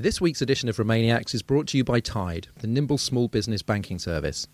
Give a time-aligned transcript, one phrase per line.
[0.00, 3.60] This week's edition of Remainiacs is brought to you by Tide, the nimble small business
[3.60, 4.48] banking service.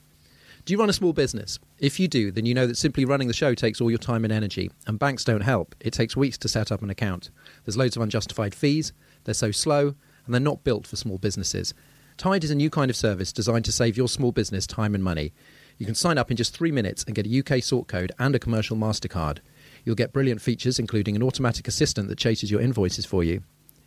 [0.65, 1.61] Do you run a small business?
[1.79, 4.25] If you do, then you know that simply running the show takes all your time
[4.25, 5.77] and energy, and banks don't help.
[5.79, 7.31] It takes weeks to set up an account.
[7.65, 11.75] There's loads of unjustified fees, they're so slow, and they're not built for small businesses.
[12.17, 15.05] Tide is a new kind of service designed to save your small business time and
[15.05, 15.33] money.
[15.79, 18.35] You can sign up in just three minutes and get a UK sort code and
[18.35, 19.39] a commercial MasterCard.
[19.85, 23.45] You'll get brilliant features, including an automatic assistant that chases your invoices for you,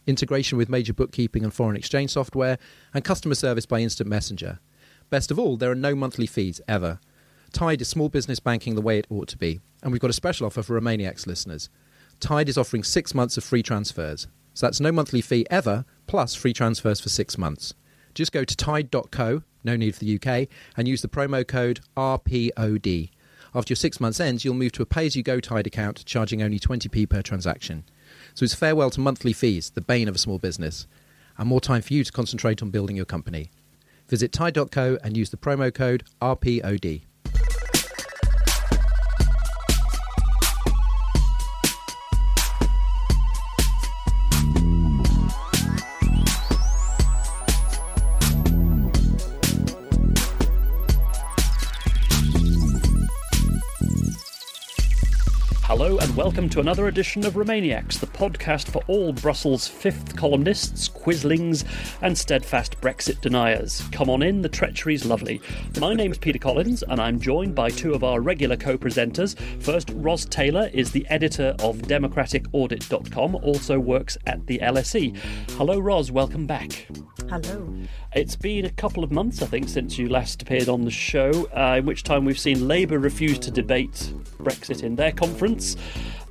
[0.09, 2.57] integration with major bookkeeping and foreign exchange software,
[2.93, 4.59] and customer service by instant messenger.
[5.09, 6.99] Best of all, there are no monthly fees ever.
[7.51, 10.13] Tide is small business banking the way it ought to be, and we've got a
[10.13, 11.69] special offer for Remainiacs listeners.
[12.19, 14.27] Tide is offering six months of free transfers.
[14.53, 17.73] So that's no monthly fee ever, plus free transfers for six months.
[18.13, 23.09] Just go to tide.co, no need for the UK, and use the promo code RPOD.
[23.55, 26.05] After your six months ends, you'll move to a pay as you go Tide account,
[26.05, 27.83] charging only 20p per transaction.
[28.33, 30.87] So it's farewell to monthly fees, the bane of a small business,
[31.37, 33.51] and more time for you to concentrate on building your company.
[34.07, 37.01] Visit Tide.co and use the promo code RPOD.
[56.29, 61.65] Welcome to another edition of Remainiacs, the podcast for all Brussels fifth columnists, quislings,
[62.03, 63.81] and steadfast Brexit deniers.
[63.91, 65.41] Come on in, the treachery's lovely.
[65.79, 69.39] My name's Peter Collins, and I'm joined by two of our regular co presenters.
[69.59, 75.17] First, Ros Taylor is the editor of DemocraticAudit.com, also works at the LSE.
[75.53, 76.85] Hello, Ros, welcome back.
[77.27, 77.73] Hello.
[78.15, 81.47] It's been a couple of months, I think, since you last appeared on the show,
[81.55, 85.75] uh, in which time we've seen Labour refuse to debate Brexit in their conference,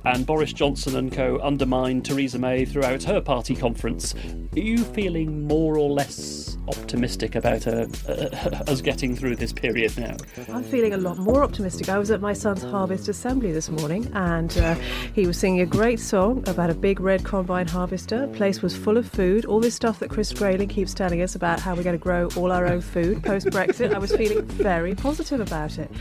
[0.05, 4.15] and Boris Johnson and co undermined Theresa May throughout her party conference.
[4.53, 9.97] Are you feeling more or less optimistic about uh, uh, us getting through this period
[9.97, 10.15] now?
[10.49, 11.89] I'm feeling a lot more optimistic.
[11.89, 14.75] I was at my son's harvest assembly this morning and uh,
[15.13, 18.27] he was singing a great song about a big red combine harvester.
[18.33, 21.59] Place was full of food, all this stuff that Chris Grayling keeps telling us about
[21.59, 23.93] how we're going to grow all our own food post Brexit.
[23.93, 25.91] I was feeling very positive about it.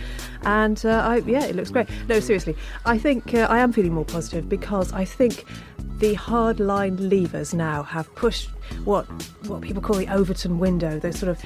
[0.42, 1.88] And uh, I, yeah, it looks great.
[2.08, 5.44] No, seriously, I think uh, I am feeling more positive because I think
[5.98, 8.50] the hardline levers now have pushed
[8.84, 9.04] what
[9.46, 11.42] what people call the Overton window, the sort of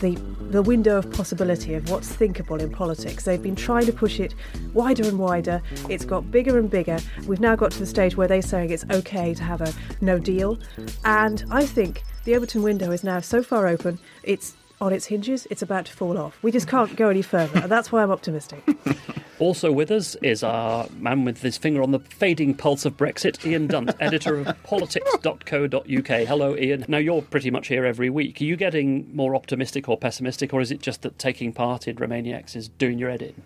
[0.00, 0.16] the
[0.50, 3.24] the window of possibility of what's thinkable in politics.
[3.24, 4.34] They've been trying to push it
[4.74, 5.62] wider and wider.
[5.88, 6.98] It's got bigger and bigger.
[7.26, 10.18] We've now got to the stage where they're saying it's okay to have a no
[10.18, 10.58] deal,
[11.04, 13.98] and I think the Overton window is now so far open.
[14.22, 15.46] It's on its hinges.
[15.48, 16.38] It's about to fall off.
[16.42, 18.62] We just can't go any further, and that's why I'm optimistic.
[19.38, 23.44] Also with us is our man with his finger on the fading pulse of Brexit,
[23.44, 26.06] Ian Dunt, editor of politics.co.uk.
[26.28, 26.84] Hello, Ian.
[26.86, 28.40] Now, you're pretty much here every week.
[28.40, 31.96] Are you getting more optimistic or pessimistic, or is it just that taking part in
[31.96, 33.42] Remainiacs is doing your head in?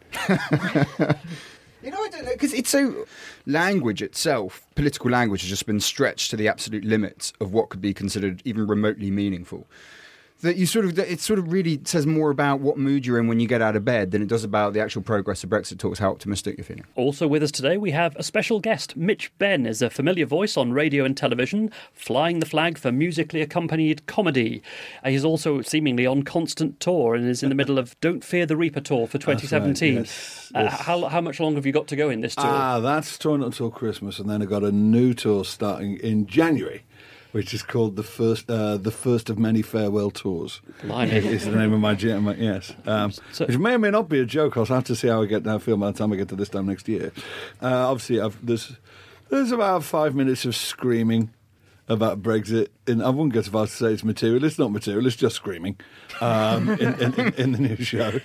[1.82, 3.06] You know, I don't know because it's so
[3.47, 7.80] language itself, political language has just been stretched to the absolute limits of what could
[7.80, 9.66] be considered even remotely meaningful.
[10.42, 13.26] That you sort of it sort of really says more about what mood you're in
[13.26, 15.78] when you get out of bed than it does about the actual progress of Brexit
[15.78, 15.98] talks.
[15.98, 16.84] How optimistic you're feeling.
[16.94, 18.97] Also with us today, we have a special guest.
[18.97, 23.41] Mitch Benn is a familiar voice on radio and television, flying the flag for musically
[23.41, 24.62] accompanied comedy.
[25.02, 28.44] Uh, he's also seemingly on constant tour and is in the middle of Don't Fear
[28.44, 29.94] the Reaper tour for 2017.
[29.94, 30.80] yes, Uh, yes.
[30.82, 32.44] how, how much longer have you got to go in this tour?
[32.47, 36.82] Ah, that's touring until Christmas, and then I've got a new tour starting in January,
[37.36, 40.62] which is called the first, uh, the first of many farewell tours.
[40.82, 41.16] Blimey.
[41.16, 44.20] is the name of my my- Yes, um, So- which may or may not be
[44.20, 44.56] a joke.
[44.56, 45.44] I'll have to see how I get.
[45.44, 47.12] How I feel by the time I get to this time next year.
[47.60, 48.76] Uh, obviously, I've, there's
[49.28, 51.28] there's about five minutes of screaming
[51.88, 52.69] about Brexit.
[52.86, 54.42] And I wouldn't go so far as to say it's material.
[54.42, 55.06] It's not material.
[55.06, 55.76] It's just screaming
[56.22, 58.20] um, in, in, in, in the new show.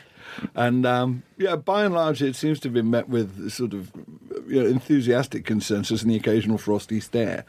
[0.56, 3.92] And um, yeah, by and large, it seems to have been met with sort of
[4.48, 7.46] you know, enthusiastic consensus and the occasional frosty stare.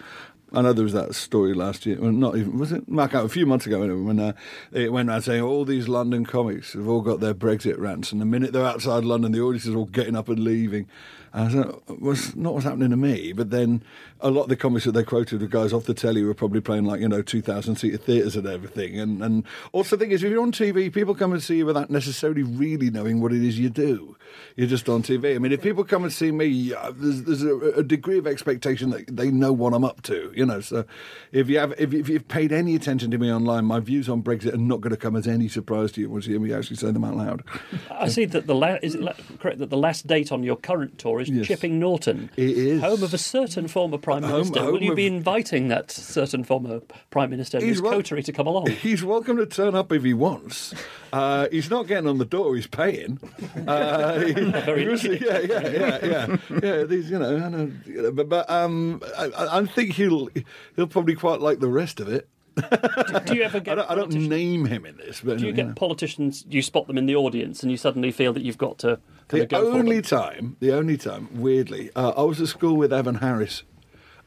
[0.55, 2.87] I know there was that story last year, well, not even, was it?
[2.87, 4.33] Mark out a few months ago when uh,
[4.71, 8.21] it went around saying all these London comics have all got their Brexit rants, and
[8.21, 10.87] the minute they're outside London, the audience is all getting up and leaving.
[11.35, 13.83] I said, was not what's happening to me, but then
[14.21, 16.61] a lot of the comics that they quoted, the guys off the telly were probably
[16.61, 19.01] playing like, you know, 2,000 seater theatres and everything.
[19.01, 21.67] And, and also the thing is, if you're on TV, people come and see you
[21.67, 24.17] without necessarily really knowing what it is you do.
[24.57, 25.35] You're just on TV.
[25.35, 28.27] I mean, if people come and see me, uh, there's, there's a, a degree of
[28.27, 30.61] expectation that they know what I'm up to, you know.
[30.61, 30.85] So
[31.33, 34.23] if you have, if, if you've paid any attention to me online, my views on
[34.23, 36.53] Brexit are not going to come as any surprise to you once you hear me
[36.53, 37.43] actually say them out loud.
[37.91, 40.57] I see that the la- is it la- correct that the last date on your
[40.57, 41.47] current tour is Yes.
[41.47, 42.31] Chipping Norton.
[42.37, 42.81] It is.
[42.83, 44.61] Home of a certain former Prime Minister.
[44.61, 46.81] home Will you be inviting that certain former
[47.11, 48.67] Prime Minister and his wel- coterie to come along?
[48.83, 50.75] He's welcome to turn up if he wants.
[51.13, 53.19] Uh, he's not getting on the door; he's paying.
[53.67, 56.83] Uh, he- Very he was- yeah, yeah, yeah, yeah, yeah.
[56.85, 60.29] These, you know, I know, but, but um, I, I I think he'll
[60.77, 62.29] he'll probably quite like the rest of it.
[63.27, 65.53] Do you ever I get don't, I don't name him in this, but Do you
[65.53, 65.75] get know.
[65.75, 66.45] politicians?
[66.49, 69.41] You spot them in the audience, and you suddenly feel that you've got to kind
[69.41, 72.93] The of go only time, the only time, weirdly, uh, I was at school with
[72.93, 73.63] Evan Harris,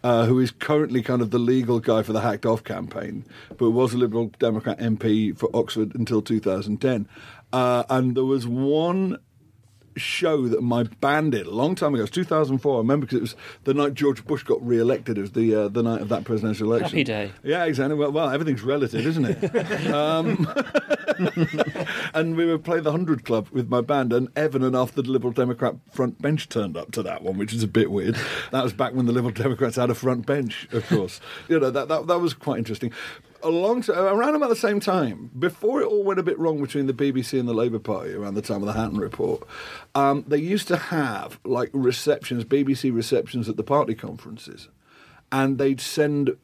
[0.04, 3.25] uh, who is currently kind of the legal guy for the Hacked Off campaign,
[3.57, 7.07] but was a Liberal Democrat MP for Oxford until 2010.
[7.54, 9.18] Uh, and there was one
[9.96, 12.02] show that my band did a long time ago.
[12.02, 12.76] It was 2004.
[12.76, 15.18] I remember because it was the night George Bush got re-elected.
[15.18, 16.90] It was the uh, the night of that presidential election.
[16.90, 17.32] Happy day.
[17.44, 17.96] Yeah, exactly.
[17.96, 19.88] Well, well everything's relative, isn't it?
[19.94, 20.48] um,
[22.14, 25.02] and we would play the Hundred Club with my band, and Evan and half the
[25.02, 28.18] Liberal Democrat front bench turned up to that one, which is a bit weird.
[28.52, 31.22] That was back when the Liberal Democrats had a front bench, of course.
[31.48, 32.92] you know that that, that was quite interesting.
[33.46, 36.94] Along around about the same time, before it all went a bit wrong between the
[36.94, 39.48] BBC and the Labour Party, around the time of the Hutton Report,
[39.94, 44.68] um, they used to have like receptions, BBC receptions at the party conferences,
[45.32, 46.36] and they'd send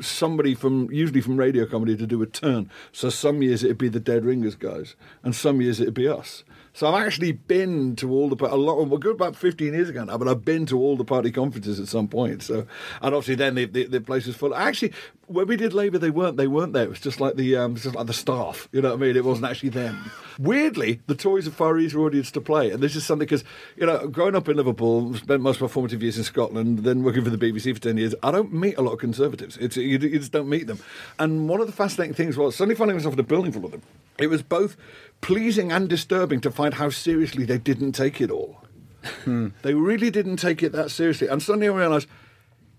[0.00, 2.70] somebody from usually from radio comedy to do a turn.
[2.92, 4.94] So some years it'd be the Dead Ringers guys,
[5.24, 6.44] and some years it'd be us.
[6.76, 8.86] So I've actually been to all the a lot.
[8.86, 11.80] Well, good about fifteen years ago now, but I've been to all the party conferences
[11.80, 12.42] at some point.
[12.42, 12.66] So
[13.00, 14.54] and obviously then the the, the place was full.
[14.54, 14.92] Actually,
[15.26, 16.82] when we did Labour, they weren't they weren't there.
[16.82, 18.68] It was just like the um, just like the staff.
[18.72, 19.16] You know what I mean?
[19.16, 20.10] It wasn't actually them.
[20.38, 23.42] Weirdly, the Tories are far easier audience to play, and this is something because
[23.76, 27.02] you know, growing up in Liverpool, spent most of my formative years in Scotland, then
[27.02, 28.14] working for the BBC for ten years.
[28.22, 29.56] I don't meet a lot of Conservatives.
[29.56, 30.80] It's you, you just don't meet them.
[31.18, 33.70] And one of the fascinating things was suddenly finding myself in a building full of
[33.70, 33.80] them.
[34.18, 34.76] It was both
[35.20, 38.58] pleasing and disturbing to find how seriously they didn't take it all.
[39.24, 39.48] Hmm.
[39.62, 41.28] They really didn't take it that seriously.
[41.28, 42.08] And suddenly I realised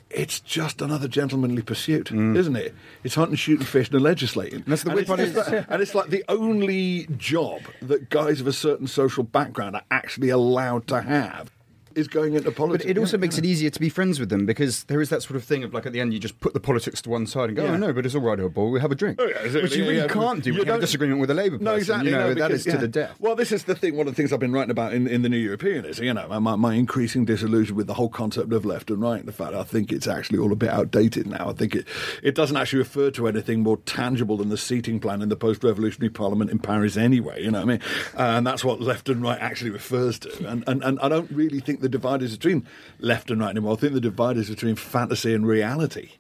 [0.10, 2.36] it's just another gentlemanly pursuit, hmm.
[2.36, 2.74] isn't it?
[3.04, 4.64] It's hunting, shooting, fishing, and legislating.
[4.66, 8.48] That's the and weird part is- and it's like the only job that guys of
[8.48, 11.52] a certain social background are actually allowed to have
[11.98, 12.86] is going into politics.
[12.86, 13.40] But it also Yeah, makes yeah.
[13.44, 15.74] it easier to be friends with them because there is that sort of thing of
[15.74, 17.66] like at the end you just put the politics to one side and go, oh,
[17.66, 17.72] Yeah.
[17.74, 19.18] oh no, but it's all right, old boy, we have a drink.
[19.22, 19.62] Oh, yeah, exactly.
[19.64, 21.66] Which you really can't do You have a disagreement with a Labour person.
[21.66, 22.12] No, exactly.
[22.12, 23.16] You know, no, that because- is to the death.
[23.20, 23.96] Well, this is the thing.
[23.98, 26.14] One of the things I've been writing about in, in the New European is, you
[26.14, 29.26] know, my, my increasing disillusion with the whole concept of left and right.
[29.26, 31.50] The fact I think it's actually all a bit outdated now.
[31.50, 31.88] I think it
[32.24, 36.10] it doesn't actually refer to anything more tangible than the seating plan in the post-revolutionary
[36.10, 37.44] parliament in Paris anyway.
[37.44, 37.80] You know what I mean?
[38.16, 40.48] And that's what left and right actually refers to.
[40.48, 42.66] And and, and I don't really think the divide is between
[43.00, 43.74] left and right anymore.
[43.74, 46.12] I think the divide is between fantasy and reality.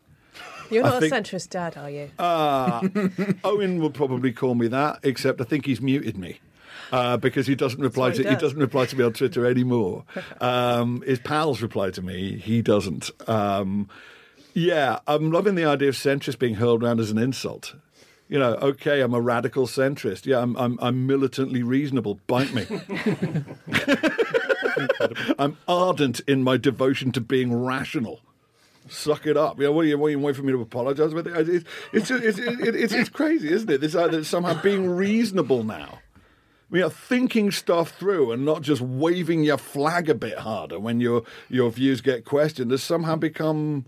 [0.69, 2.10] You're not think- a centrist dad, are you?
[2.19, 2.88] Uh,
[3.44, 6.40] Owen would probably call me that, except I think he's muted me.
[6.92, 8.42] Uh, because he doesn't reply to he he does.
[8.44, 10.04] doesn't reply to me on Twitter anymore.
[10.42, 12.38] Um, his pals reply to me.
[12.38, 13.10] He doesn't.
[13.30, 13.90] Um,
[14.54, 17.75] yeah, I'm loving the idea of centrist being hurled around as an insult.
[18.30, 20.25] You know, okay, I'm a radical centrist.
[20.25, 22.20] Yeah, I'm I'm, I'm militantly reasonable.
[22.28, 22.66] Bite me.
[25.39, 28.21] I'm ardent in my devotion to being rational.
[28.89, 29.57] Suck it up.
[29.59, 31.27] You know, what are you, what you waiting for me to apologise with?
[31.27, 33.81] It, it's, it's, it's, it, it's, it's crazy, isn't it?
[33.81, 36.00] This uh, idea somehow being reasonable now.
[36.71, 41.00] You know, thinking stuff through and not just waving your flag a bit harder when
[41.00, 43.85] your your views get questioned has somehow become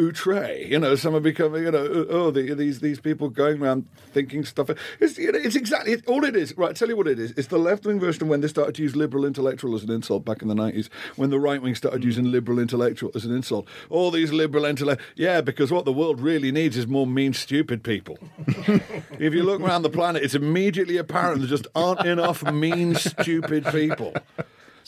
[0.00, 0.54] outre.
[0.54, 3.86] You know, some are becoming, you know oh, oh the, these these people going around
[4.12, 4.70] thinking stuff.
[5.00, 6.56] It's you know, it's exactly it's, all it is.
[6.56, 7.32] Right, tell you what it is.
[7.32, 9.90] It's the left wing version of when they started to use liberal intellectual as an
[9.90, 10.88] insult back in the nineties.
[11.16, 12.08] When the right wing started hmm.
[12.08, 13.66] using liberal intellectual as an insult.
[13.90, 15.02] All these liberal intellect.
[15.16, 18.18] Yeah, because what the world really needs is more mean, stupid people.
[19.18, 23.66] if you look around the planet, it's immediately apparent there just aren't enough mean, stupid
[23.66, 24.14] people.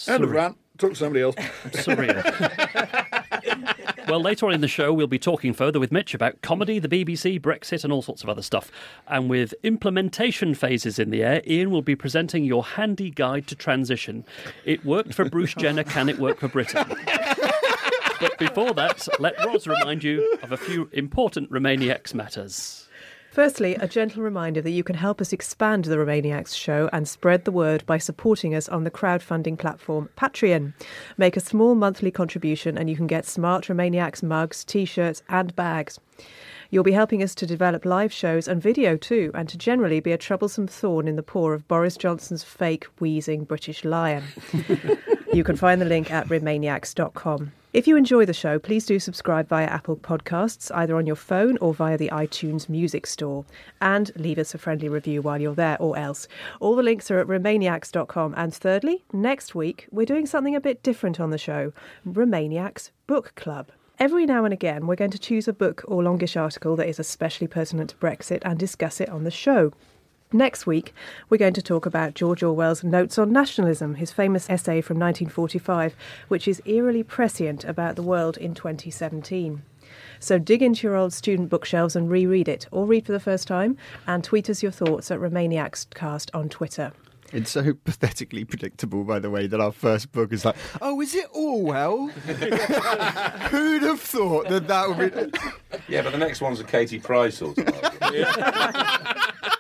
[0.09, 0.59] End of rant.
[0.77, 1.37] Talk to somebody else.
[1.37, 2.21] Surreal.
[4.09, 6.89] well, later on in the show, we'll be talking further with Mitch about comedy, the
[6.89, 8.71] BBC, Brexit, and all sorts of other stuff.
[9.09, 13.55] And with implementation phases in the air, Ian will be presenting your handy guide to
[13.55, 14.25] transition.
[14.65, 16.85] It worked for Bruce Jenner, can it work for Britain?
[18.21, 22.84] But before that, let Ros remind you of a few important Remainiacs matters.
[23.35, 27.45] Firstly, a gentle reminder that you can help us expand the Remainiacs show and spread
[27.45, 30.73] the word by supporting us on the crowdfunding platform Patreon.
[31.19, 35.53] Make a small monthly contribution and you can get smart Remainiacs mugs, t shirts, and
[35.57, 35.99] bags.
[36.71, 40.13] You'll be helping us to develop live shows and video too, and to generally be
[40.13, 44.23] a troublesome thorn in the paw of Boris Johnson's fake, wheezing British lion.
[45.35, 47.51] You can find the link at remainiacs.com.
[47.73, 51.59] If you enjoy the show, please do subscribe via Apple Podcasts, either on your phone
[51.59, 53.45] or via the iTunes Music Store.
[53.81, 56.29] And leave us a friendly review while you're there, or else.
[56.61, 58.35] All the links are at remainiacs.com.
[58.37, 61.73] And thirdly, next week, we're doing something a bit different on the show
[62.07, 63.73] Remainiacs Book Club.
[63.99, 67.01] Every now and again, we're going to choose a book or longish article that is
[67.01, 69.73] especially pertinent to Brexit and discuss it on the show.
[70.35, 70.93] Next week,
[71.31, 75.95] we're going to talk about George Orwell's Notes on Nationalism, his famous essay from 1945,
[76.27, 79.63] which is eerily prescient about the world in 2017.
[80.19, 83.47] So dig into your old student bookshelves and reread it, or read for the first
[83.47, 83.77] time,
[84.09, 86.91] and tweet us your thoughts at Remainiacscast on Twitter.
[87.35, 91.17] It's so pathetically predictable, by the way, that our first book is like, oh, is
[91.17, 92.07] it Orwell?
[93.51, 95.39] Who'd have thought that that would be.
[95.89, 98.29] Yeah, but the next one's a Katie Price sort of argument.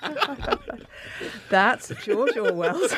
[1.50, 2.94] That's George Orwell's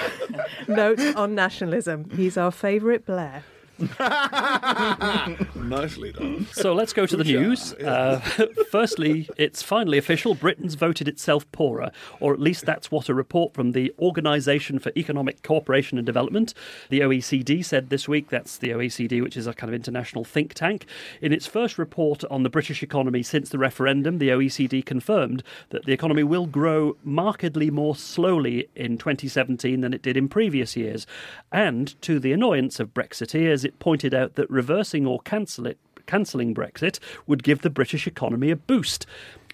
[0.68, 2.10] Notes on Nationalism.
[2.10, 3.42] He's our favourite Blair.
[5.54, 6.46] Nicely done.
[6.52, 7.74] So let's go to the news.
[7.74, 8.20] Uh,
[8.70, 10.34] firstly, it's finally official.
[10.34, 14.92] Britain's voted itself poorer, or at least that's what a report from the Organisation for
[14.96, 16.54] Economic Cooperation and Development,
[16.88, 18.30] the OECD, said this week.
[18.30, 20.86] That's the OECD, which is a kind of international think tank.
[21.20, 25.84] In its first report on the British economy since the referendum, the OECD confirmed that
[25.84, 31.06] the economy will grow markedly more slowly in 2017 than it did in previous years.
[31.52, 36.54] And to the annoyance of Brexiteers, it pointed out that reversing or cancel it, cancelling
[36.54, 39.04] Brexit would give the British economy a boost.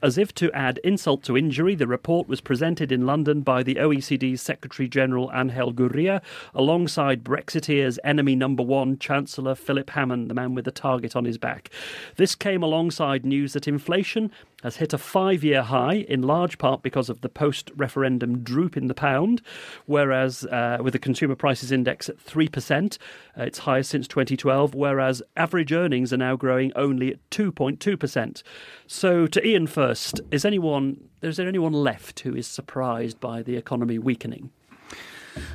[0.03, 3.77] As if to add insult to injury, the report was presented in London by the
[3.77, 6.21] OECD's Secretary General Angel Gurria,
[6.55, 11.39] alongside Brexiteers' enemy number one, Chancellor Philip Hammond, the man with the target on his
[11.39, 11.71] back.
[12.17, 16.83] This came alongside news that inflation has hit a five year high, in large part
[16.83, 19.43] because of the post referendum droop in the pound,
[19.87, 22.99] whereas uh, with the Consumer Prices Index at 3%,
[23.39, 28.43] uh, its highest since 2012, whereas average earnings are now growing only at 2.2%.
[28.87, 33.57] So, to Ian first, is anyone, is there anyone left who is surprised by the
[33.57, 34.51] economy weakening?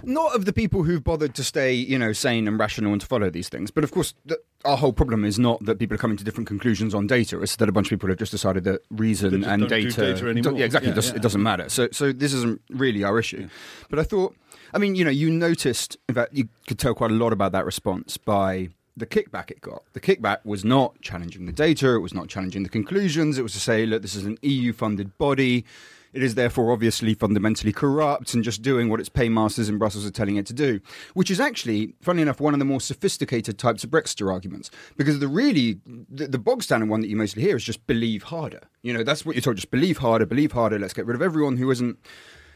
[0.04, 3.08] Not of the people who've bothered to stay, you know, sane and rational and to
[3.08, 3.72] follow these things.
[3.72, 6.48] But of course, the, our whole problem is not that people are coming to different
[6.48, 7.42] conclusions on data.
[7.42, 10.66] It's that a bunch of people have just decided that reason and data, data yeah,
[10.66, 11.16] exactly, Yeah, it, does, yeah.
[11.16, 11.70] it doesn't matter.
[11.70, 13.50] So, so this isn't really our issue.
[13.90, 14.36] But I thought,
[14.74, 17.52] I mean, you know, you noticed, in fact, you could tell quite a lot about
[17.54, 19.84] that response by the kickback it got.
[19.94, 23.38] The kickback was not challenging the data, it was not challenging the conclusions.
[23.38, 25.66] It was to say, look, this is an EU-funded body.
[26.14, 30.12] It is therefore obviously fundamentally corrupt and just doing what its paymasters in Brussels are
[30.12, 30.80] telling it to do,
[31.14, 34.72] which is actually, funnily enough, one of the more sophisticated types of Brexiter arguments.
[34.96, 38.24] Because the really, the, the bog standard one that you mostly hear is just believe
[38.24, 38.62] harder.
[38.82, 41.22] You know, that's what you're told, just believe harder, believe harder, let's get rid of
[41.22, 41.98] everyone who isn't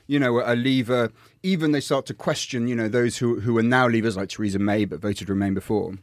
[0.08, 1.10] you know, a leaver.
[1.42, 4.60] Even they start to question, you know, those who who are now leavers like Theresa
[4.60, 5.94] May but voted Remain before,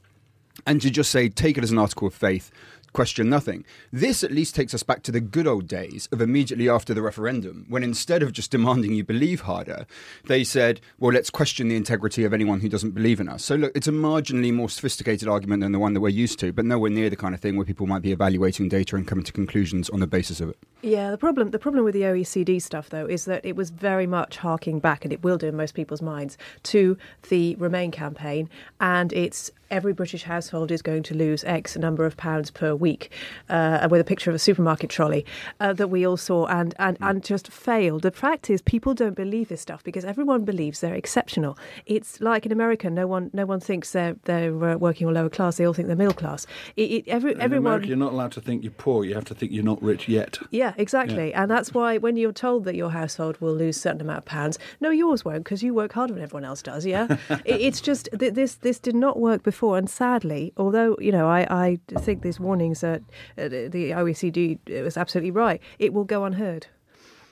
[0.67, 2.51] and to just say take it as an article of faith.
[2.93, 3.65] Question nothing.
[3.93, 7.03] This at least takes us back to the good old days of immediately after the
[7.03, 9.87] referendum, when instead of just demanding you believe harder,
[10.27, 13.45] they said, well, let's question the integrity of anyone who doesn't believe in us.
[13.45, 16.53] So, look, it's a marginally more sophisticated argument than the one that we're used to,
[16.53, 19.25] but nowhere near the kind of thing where people might be evaluating data and coming
[19.25, 20.59] to conclusions on the basis of it.
[20.81, 24.07] Yeah, the problem the problem with the OECD stuff though is that it was very
[24.07, 26.97] much harking back, and it will do in most people's minds, to
[27.29, 28.49] the Remain campaign,
[28.81, 33.11] and it's every British household is going to lose X number of pounds per week,
[33.49, 35.25] uh, with a picture of a supermarket trolley
[35.61, 38.03] uh, that we all saw and, and, and just failed.
[38.03, 41.59] The fact is, people don't believe this stuff because everyone believes they're exceptional.
[41.87, 45.29] It's like in America, no one no one thinks they're they're uh, working or lower
[45.29, 46.47] class; they all think they're middle class.
[46.77, 49.05] It, it, every, In everyone, America, you're not allowed to think you're poor.
[49.05, 50.39] You have to think you're not rich yet.
[50.51, 51.33] yeah, exactly.
[51.35, 54.25] And that's why when you're told that your household will lose a certain amount of
[54.25, 56.85] pounds, no, yours won't because you work harder than everyone else does.
[56.85, 61.13] Yeah, it, it's just th- this this did not work before, and sadly, although you
[61.13, 63.03] know I, I think these warnings that
[63.37, 66.67] uh, the OECD was absolutely right, it will go unheard.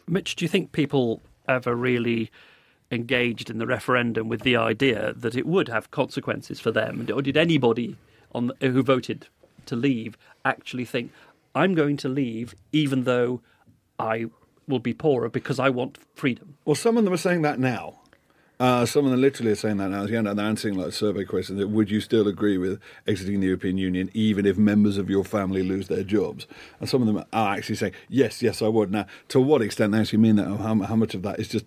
[0.08, 2.30] Mitch, do you think people ever really
[2.90, 7.06] engaged in the referendum with the idea that it would have consequences for them?
[7.12, 7.96] Or did anybody
[8.32, 9.28] on the, who voted
[9.66, 11.12] to leave actually think,
[11.54, 13.40] I'm going to leave even though
[13.98, 14.26] I
[14.68, 16.56] will be poorer because I want freedom?
[16.64, 18.00] Well, some of them are saying that now.
[18.58, 20.06] Uh, some of them literally are saying that now.
[20.06, 21.58] They're answering like survey questions.
[21.58, 25.24] That would you still agree with exiting the European Union, even if members of your
[25.24, 26.46] family lose their jobs?
[26.80, 28.90] And some of them are actually saying yes, yes, I would.
[28.90, 30.48] Now, to what extent they actually mean that?
[30.48, 31.66] Or how, how much of that is just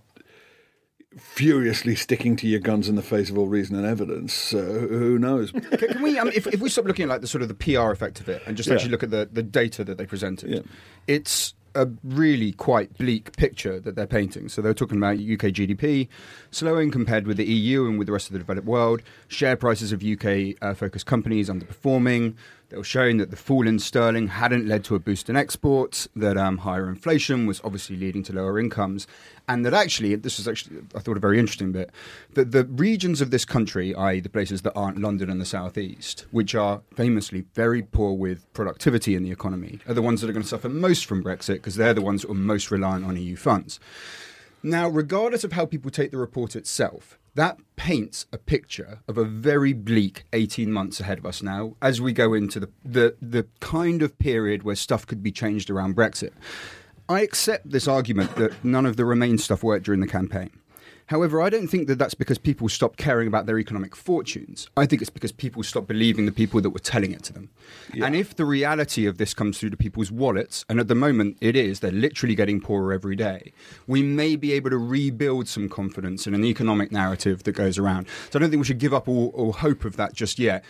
[1.18, 4.54] furiously sticking to your guns in the face of all reason and evidence?
[4.54, 4.58] Uh,
[4.90, 5.52] who knows?
[5.52, 7.56] can, can we, um, if, if we stop looking at like the sort of the
[7.56, 8.76] PR effect of it and just Yeah.
[8.76, 10.60] actually look at the, the data that they presented, Yeah.
[11.08, 14.50] it's a really quite bleak picture that they're painting.
[14.50, 16.08] So they're talking about UK GDP
[16.52, 19.92] slowing compared with the EU and with the rest of the developed world, share prices
[19.92, 22.36] of UK uh, focused companies underperforming.
[22.70, 26.08] They were showing that the fall in sterling hadn't led to a boost in exports,
[26.16, 29.08] that um, higher inflation was obviously leading to lower incomes,
[29.50, 31.90] and that actually, this is actually, I thought, a very interesting bit,
[32.36, 36.28] that the regions of this country, i.e., the places that aren't London and the southeast,
[36.30, 40.34] which are famously very poor with productivity in the economy, are the ones that are
[40.34, 43.18] going to suffer most from Brexit because they're the ones that are most reliant on
[43.18, 43.80] EU funds.
[44.62, 49.24] Now, regardless of how people take the report itself, that paints a picture of a
[49.24, 53.48] very bleak 18 months ahead of us now as we go into the, the, the
[53.62, 56.34] kind of period where stuff could be changed around Brexit.
[57.10, 60.52] I accept this argument that none of the Remain stuff worked during the campaign.
[61.08, 64.70] However, I don't think that that's because people stopped caring about their economic fortunes.
[64.78, 67.50] I think it's because people stopped believing the people that were telling it to them.
[67.92, 68.06] Yeah.
[68.06, 71.38] And if the reality of this comes through to people's wallets, and at the moment
[71.42, 73.54] it is, they're literally getting poorer every day,
[73.88, 78.06] we may be able to rebuild some confidence in an economic narrative that goes around.
[78.30, 80.64] So I don't think we should give up all, all hope of that just yet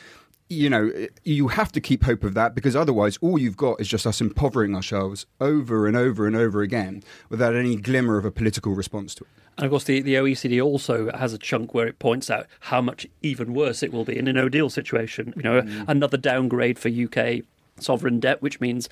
[0.50, 0.92] you know,
[1.24, 4.20] you have to keep hope of that because otherwise, all you've got is just us
[4.20, 9.14] impovering ourselves over and over and over again without any glimmer of a political response
[9.16, 9.30] to it.
[9.58, 12.82] And of course, the, the OECD also has a chunk where it points out how
[12.82, 15.34] much even worse it will be in a no deal situation.
[15.36, 15.86] You know, mm.
[15.88, 17.44] another downgrade for UK
[17.82, 18.90] sovereign debt, which means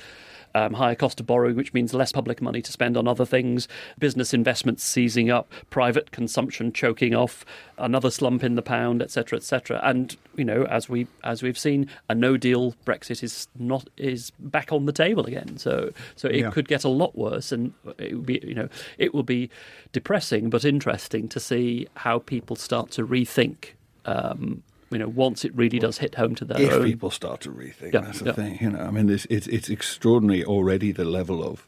[0.56, 3.67] um, higher cost of borrowing, which means less public money to spend on other things,
[4.00, 7.46] business investments seizing up, private consumption choking off,
[7.77, 9.79] another slump in the pound, etc., etc.
[9.84, 14.32] And you know, as we as we've seen, a no deal Brexit is not is
[14.39, 15.58] back on the table again.
[15.58, 16.50] So so it Yeah.
[16.51, 19.50] could get a lot worse, and it will be you know it will be
[19.91, 23.74] depressing but interesting to see how people start to rethink.
[24.06, 26.84] Um, you know, once it really does hit home to their if own.
[26.86, 28.32] people start to rethink, Yeah, that's the yeah.
[28.34, 28.58] thing.
[28.62, 31.67] You know, I mean, it's, it's it's extraordinary already the level of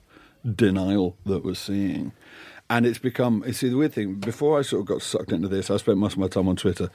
[0.55, 2.11] denial that we're seeing,
[2.69, 3.43] and it's become.
[3.45, 4.15] You see, the weird thing.
[4.15, 6.55] Before I sort of got sucked into this, I spent most of my time on
[6.55, 6.89] Twitter.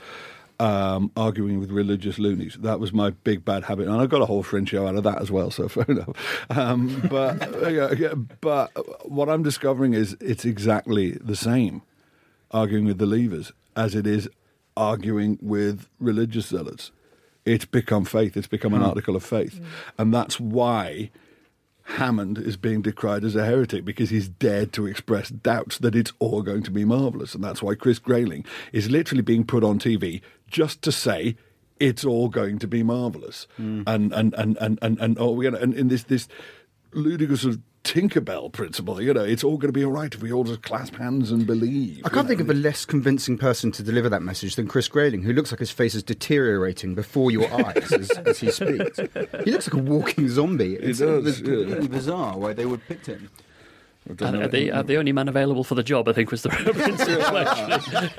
[0.61, 2.57] Um, arguing with religious loonies.
[2.61, 5.03] That was my big bad habit, and I got a whole fringe show out of
[5.03, 5.51] that as well.
[5.59, 6.11] So fair enough.
[6.49, 7.41] Um, but
[7.73, 8.71] yeah, yeah, but
[9.05, 11.83] what I'm discovering is it's exactly the same
[12.53, 14.29] arguing with the levers as it is
[14.77, 16.93] arguing with religious zealots.
[17.45, 18.37] It's become faith.
[18.37, 18.89] It's become an hmm.
[18.89, 19.65] article of faith, hmm.
[19.99, 21.11] and that's why
[21.83, 26.13] Hammond is being decried as a heretic because he's dared to express doubts that it's
[26.19, 29.79] all going to be marvelous, and that's why Chris Grayling is literally being put on
[29.79, 31.37] TV just to say
[31.79, 33.83] it's all going to be marvelous, hmm.
[33.87, 36.29] and and and and and and oh, know, and in this this
[36.93, 40.23] ludicrous sort of Tinkerbell principle, you know, it's all going to be all right if
[40.23, 42.01] we all just clasp hands and believe.
[42.05, 45.23] I can't think of a less convincing person to deliver that message than Chris Grayling,
[45.23, 48.99] who looks like his face is deteriorating before your eyes as, as he speaks.
[49.45, 50.77] He looks like a walking zombie.
[50.77, 51.87] It's, uh, does, it's yeah.
[51.87, 53.29] bizarre why they would pick him.
[54.07, 56.51] And uh, the, uh, the only man available for the job, I think, was the
[56.51, 57.39] principal.
[57.39, 58.11] actually.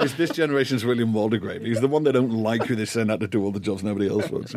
[0.00, 1.64] It's this generation's William Waldegrave.
[1.64, 3.84] He's the one they don't like who they send out to do all the jobs
[3.84, 4.54] nobody else wants.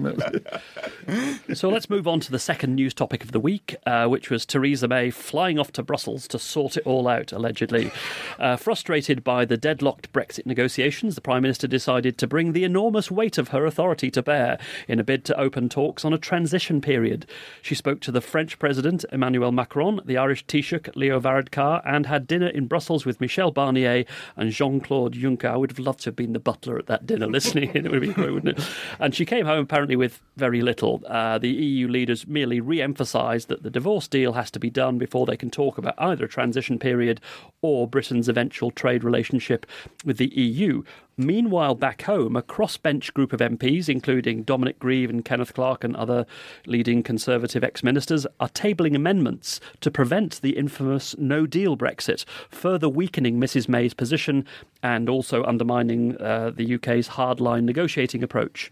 [1.60, 4.44] so let's move on to the second news topic of the week, uh, which was
[4.44, 7.91] Theresa May flying off to Brussels to sort it all out, allegedly.
[8.39, 13.12] Uh, frustrated by the deadlocked Brexit negotiations, the Prime Minister decided to bring the enormous
[13.12, 16.82] weight of her authority to bear in a bid to open talks on a transition
[16.82, 17.28] period.
[17.62, 22.27] She spoke to the French President, Emmanuel Macron, the Irish Taoiseach, Leo Varadkar, and had
[22.27, 24.05] dinner in Brussels with Michel Barnier
[24.36, 25.45] and Jean Claude Juncker.
[25.45, 27.86] I would have loved to have been the butler at that dinner listening in.
[27.86, 28.65] It would been great, wouldn't it?
[28.99, 31.01] And she came home apparently with very little.
[31.07, 34.97] Uh, the EU leaders merely re emphasised that the divorce deal has to be done
[34.97, 37.21] before they can talk about either a transition period
[37.62, 39.65] or Britain's eventual trade relationship
[40.05, 40.84] with the EU.
[41.21, 45.95] Meanwhile, back home, a crossbench group of MPs, including Dominic Grieve and Kenneth Clarke and
[45.95, 46.25] other
[46.65, 52.89] leading Conservative ex ministers, are tabling amendments to prevent the infamous no deal Brexit, further
[52.89, 54.45] weakening Mrs May's position
[54.81, 58.71] and also undermining uh, the UK's hardline negotiating approach.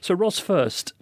[0.00, 0.94] So, Ros, first,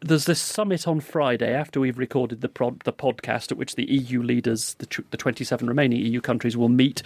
[0.00, 2.48] there's this summit on Friday after we've recorded the
[2.84, 6.68] the podcast at which the EU leaders, the, tw- the 27 remaining EU countries, will
[6.68, 7.02] meet.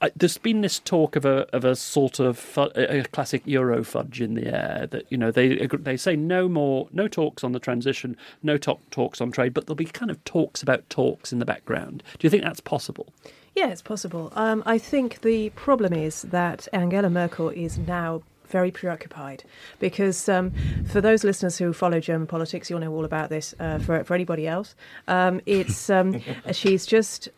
[0.00, 4.20] I, there's been this talk of a of a sort of a classic Euro fudge
[4.20, 7.60] in the air that you know they they say no more no talks on the
[7.60, 11.38] transition, no talk, talks on trade, but there'll be kind of talks about talks in
[11.38, 12.02] the background.
[12.18, 13.12] Do you think that's possible?
[13.54, 14.32] Yeah, it's possible.
[14.36, 19.44] Um, I think the problem is that Angela Merkel is now very preoccupied
[19.78, 20.52] because um,
[20.86, 23.54] for those listeners who follow German politics, you'll know all about this.
[23.60, 24.74] Uh, for for anybody else,
[25.06, 26.20] um, it's um,
[26.52, 27.28] she's just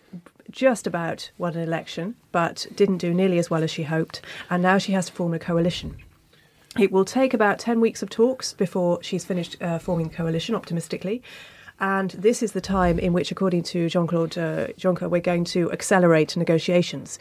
[0.50, 4.62] just about won an election, but didn't do nearly as well as she hoped, and
[4.62, 5.96] now she has to form a coalition.
[6.78, 10.54] It will take about 10 weeks of talks before she's finished uh, forming the coalition,
[10.54, 11.22] optimistically.
[11.80, 15.44] And this is the time in which, according to Jean Claude uh, Juncker, we're going
[15.44, 17.18] to accelerate negotiations.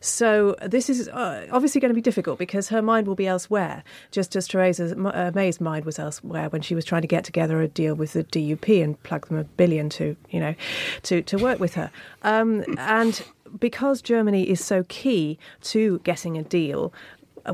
[0.00, 3.84] So this is uh, obviously going to be difficult because her mind will be elsewhere,
[4.10, 7.60] just as Theresa uh, May's mind was elsewhere when she was trying to get together
[7.60, 10.54] a deal with the DUP and plug them a billion to, you know,
[11.02, 11.90] to, to work with her.
[12.22, 13.22] Um, and
[13.58, 16.92] because Germany is so key to getting a deal,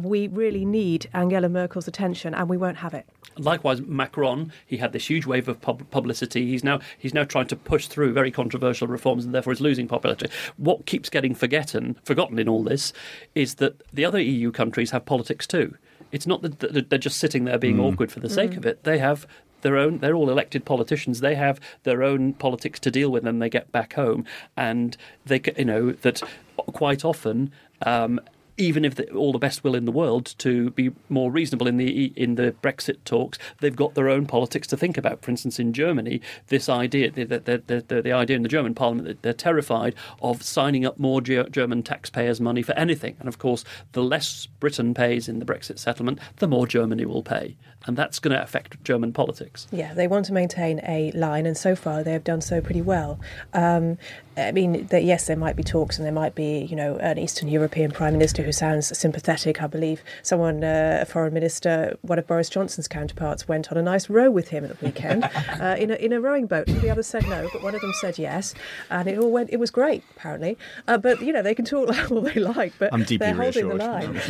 [0.01, 3.07] we really need Angela Merkel's attention, and we won't have it.
[3.37, 6.47] Likewise, Macron, he had this huge wave of pub- publicity.
[6.47, 9.89] He's now he's now trying to push through very controversial reforms, and therefore is losing
[9.89, 10.29] popularity.
[10.57, 12.93] What keeps getting forgotten, forgotten in all this,
[13.35, 15.77] is that the other EU countries have politics too.
[16.13, 17.93] It's not that they're just sitting there being mm.
[17.93, 18.59] awkward for the sake mm.
[18.59, 18.85] of it.
[18.85, 19.27] They have
[19.63, 19.99] their own.
[19.99, 21.21] They're all elected politicians.
[21.21, 24.25] They have their own politics to deal with when they get back home,
[24.57, 26.23] and they, you know, that
[26.57, 27.51] quite often
[27.85, 28.21] um,
[28.57, 32.13] even if all the best will in the world to be more reasonable in the
[32.17, 35.23] in the Brexit talks, they've got their own politics to think about.
[35.23, 39.09] For instance, in Germany, this idea, the, the, the, the idea in the German Parliament
[39.09, 43.17] that they're terrified of signing up more German taxpayers' money for anything.
[43.19, 47.23] And of course, the less Britain pays in the Brexit settlement, the more Germany will
[47.23, 49.67] pay, and that's going to affect German politics.
[49.73, 52.83] Yeah, they want to maintain a line, and so far they have done so pretty
[52.83, 53.19] well.
[53.53, 53.99] Um,
[54.37, 57.19] I mean, that yes, there might be talks, and there might be, you know, an
[57.19, 59.63] Eastern European Prime Minister who sounds sympathetic.
[59.63, 63.83] I believe someone, uh, a foreign minister, one of Boris Johnson's counterparts, went on a
[63.83, 65.25] nice row with him at the weekend
[65.61, 66.67] uh, in a in a rowing boat.
[66.67, 68.55] The others said no, but one of them said yes,
[68.91, 69.51] and it all went.
[69.53, 70.59] It was great, apparently.
[70.89, 74.21] Uh, but you know, they can talk all they like, but they're holding the line.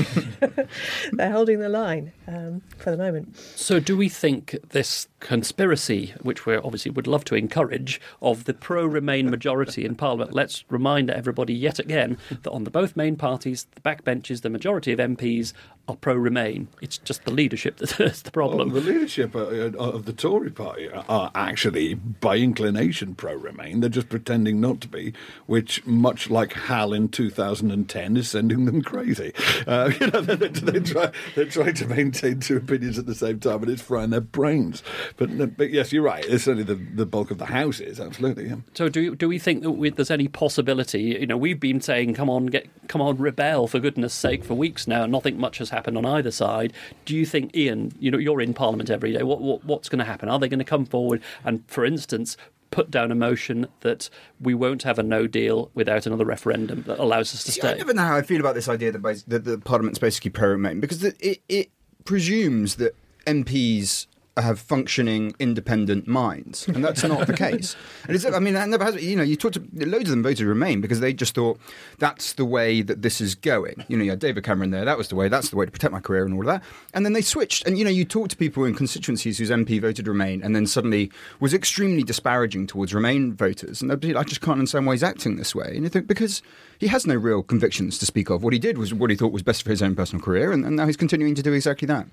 [1.12, 3.36] they're holding the line um, for the moment.
[3.36, 8.52] So, do we think this conspiracy, which we obviously would love to encourage, of the
[8.52, 10.34] pro-Remain majority in Parliament.
[10.34, 14.92] Let's remind everybody yet again that on the both main parties, the backbenches, the majority
[14.92, 15.54] of MPs
[15.88, 16.68] are pro-Remain.
[16.80, 18.70] It's just the leadership that's the problem.
[18.72, 23.80] Well, the leadership uh, uh, of the Tory party are actually, by inclination, pro-Remain.
[23.80, 25.12] They're just pretending not to be,
[25.46, 29.32] which, much like Hal in 2010, is sending them crazy.
[29.66, 33.40] Uh, you know, they, they, try, they're trying to maintain two opinions at the same
[33.40, 34.82] time, and it's frying their brains.
[35.16, 36.24] But, but yes, you're right.
[36.24, 38.48] It's certainly the, the bulk of the House is absolutely.
[38.48, 38.56] Yeah.
[38.74, 41.02] So do do we think that we, there's any possibility?
[41.02, 44.54] You know, we've been saying, "Come on, get, come on, rebel for goodness' sake" for
[44.54, 45.06] weeks now.
[45.06, 46.72] Nothing much has happened on either side.
[47.04, 47.92] Do you think, Ian?
[47.98, 49.22] You know, you're in Parliament every day.
[49.22, 50.28] What, what what's going to happen?
[50.28, 52.36] Are they going to come forward and, for instance,
[52.70, 54.10] put down a motion that
[54.40, 57.70] we won't have a no deal without another referendum that allows us to stay.
[57.70, 60.48] I never know how I feel about this idea that, that the Parliament's basically pro
[60.48, 61.70] Remain because it, it
[62.04, 67.76] presumes that MPs have functioning independent minds, and that's not the case.
[68.06, 69.02] And it's, I mean, that never has.
[69.02, 71.58] You know, you talked to loads of them voted Remain because they just thought
[71.98, 73.82] that's the way that this is going.
[73.88, 74.84] You know, you had David Cameron there.
[74.84, 75.28] That was the way.
[75.28, 76.62] That's the way to protect my career and all of that.
[76.92, 77.66] And then they switched.
[77.66, 80.66] And you know, you talk to people in constituencies whose MP voted Remain, and then
[80.66, 85.36] suddenly was extremely disparaging towards Remain voters, and I just can't understand why he's acting
[85.36, 85.72] this way.
[85.74, 86.42] And you think because
[86.78, 88.42] he has no real convictions to speak of.
[88.42, 90.64] What he did was what he thought was best for his own personal career, and,
[90.64, 92.06] and now he's continuing to do exactly that.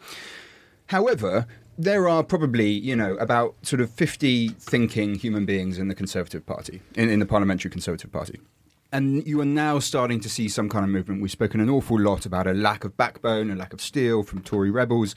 [0.88, 5.96] However, there are probably, you know, about sort of 50 thinking human beings in the
[5.96, 8.40] Conservative Party, in, in the Parliamentary Conservative Party.
[8.92, 11.22] And you are now starting to see some kind of movement.
[11.22, 14.42] We've spoken an awful lot about a lack of backbone, a lack of steel from
[14.42, 15.16] Tory rebels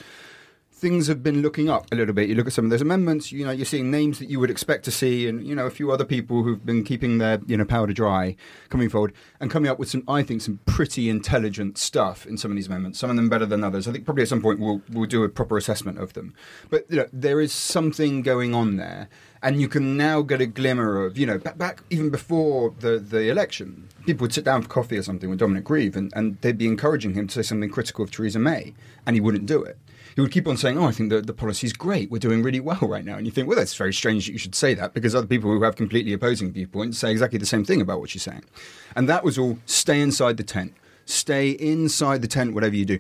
[0.77, 2.29] things have been looking up a little bit.
[2.29, 4.51] You look at some of those amendments, you know, you're seeing names that you would
[4.51, 7.57] expect to see, and you know, a few other people who've been keeping their you
[7.57, 8.35] know powder dry
[8.71, 12.51] coming forward and coming up with some, I think, some pretty intelligent stuff in some
[12.51, 12.99] of these amendments.
[12.99, 13.87] Some of them better than others.
[13.87, 16.35] I think probably at some point we'll we'll do a proper assessment of them.
[16.71, 19.09] But you know, there is something going on there,
[19.43, 22.99] and you can now get a glimmer of you know back, back even before the
[22.99, 23.89] the election.
[24.07, 26.67] People would sit down for coffee or something with Dominic Grieve, and, and they'd be
[26.67, 28.75] encouraging him to say something critical of Theresa May,
[29.07, 29.79] and he wouldn't do it
[30.15, 32.11] he would keep on saying, "Oh, I think the the policy is great.
[32.11, 34.39] We're doing really well right now." And you think, well, that's very strange that you
[34.39, 37.65] should say that because other people who have completely opposing viewpoints say exactly the same
[37.65, 38.45] thing about what you're saying.
[38.97, 40.75] And that was all stay inside the tent.
[41.07, 42.99] Stay inside the tent, whatever you do.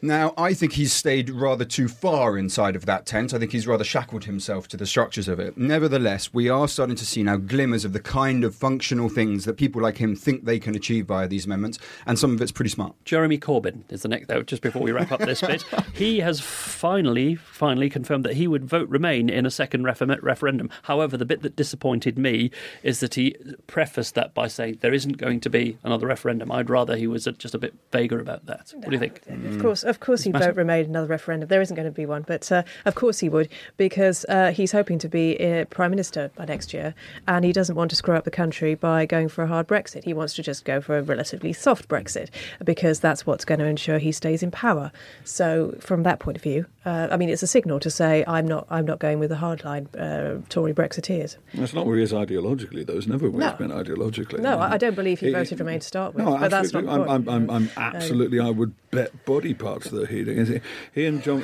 [0.00, 3.34] Now, I think he's stayed rather too far inside of that tent.
[3.34, 5.58] I think he's rather shackled himself to the structures of it.
[5.58, 9.56] Nevertheless, we are starting to see now glimmers of the kind of functional things that
[9.56, 12.70] people like him think they can achieve via these amendments, and some of it's pretty
[12.70, 12.94] smart.
[13.04, 15.64] Jeremy Corbyn is the next, though, just before we wrap up this bit.
[15.94, 20.70] he has finally, finally confirmed that he would vote Remain in a second referendum.
[20.82, 22.52] However, the bit that disappointed me
[22.84, 23.34] is that he
[23.66, 26.52] prefaced that by saying there isn't going to be another referendum.
[26.52, 28.72] I'd rather he was just a bit vaguer about that.
[28.76, 29.22] What do you think?
[29.26, 31.48] Of course of course he'd vote Remain another referendum.
[31.48, 34.72] There isn't going to be one, but uh, of course he would because uh, he's
[34.72, 36.94] hoping to be uh, prime minister by next year,
[37.26, 40.04] and he doesn't want to screw up the country by going for a hard Brexit.
[40.04, 42.28] He wants to just go for a relatively soft Brexit
[42.64, 44.90] because that's what's going to ensure he stays in power.
[45.24, 48.46] So, from that point of view, uh, I mean, it's a signal to say I'm
[48.46, 51.36] not I'm not going with the hardline uh, Tory Brexiteers.
[51.54, 52.96] That's not where he is ideologically, though.
[52.96, 53.48] It's never where No.
[53.50, 54.40] he's been ideologically.
[54.40, 56.72] No, I I don't believe he He- voted Remain to start with, No, but that's
[56.72, 57.10] not absolutely.
[57.14, 57.28] I'm.
[57.28, 58.40] I'm, I'm, I'm absolutely.
[58.40, 60.24] I would bet body parts that he.
[60.24, 60.60] He,
[60.92, 61.40] he and John.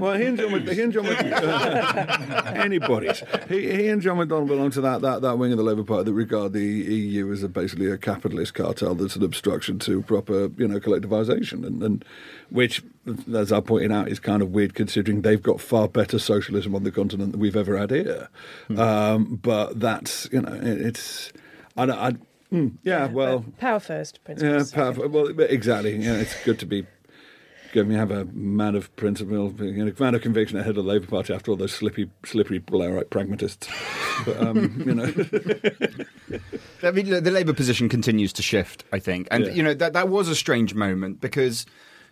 [0.00, 0.66] well, he and John.
[0.66, 1.04] He and John.
[1.04, 1.20] Mc-
[2.56, 3.22] anybody's.
[3.48, 6.04] He, he and John McDonnell belong to that, that, that wing of the Labour Party
[6.04, 10.50] that regard the EU as a, basically a capitalist cartel that's an obstruction to proper,
[10.56, 12.04] you know, collectivisation, and, and
[12.50, 12.82] which,
[13.34, 16.84] as I pointed out, is kind of weird considering they've got far better socialism on
[16.84, 18.28] the continent than we've ever had here.
[18.76, 21.32] Um, but that's, you know, it, it's.
[21.76, 22.12] I, I,
[22.52, 23.44] mm, yeah, well.
[23.58, 24.72] Power first Yeah, principles.
[24.72, 25.08] powerful.
[25.08, 25.96] Well, exactly.
[25.96, 26.86] Yeah, it's good to be.
[27.72, 30.90] Good, we have a man of principle, you know, man of conviction ahead of the
[30.90, 33.68] Labour Party after all those slippy, slippery Blairite pragmatists.
[34.24, 35.04] But, um, you know,
[36.82, 39.28] I mean, the Labour position continues to shift, I think.
[39.30, 39.52] And, Yeah.
[39.52, 41.64] you know, that, that was a strange moment because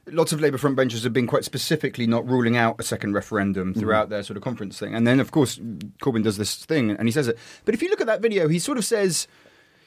[0.07, 4.11] lots of Labour frontbenchers have been quite specifically not ruling out a second referendum throughout
[4.11, 4.95] their sort of conference thing.
[4.95, 5.59] And then, of course,
[6.01, 7.37] Corbyn does this thing and he says it.
[7.65, 9.27] But if you look at that video, he sort of says.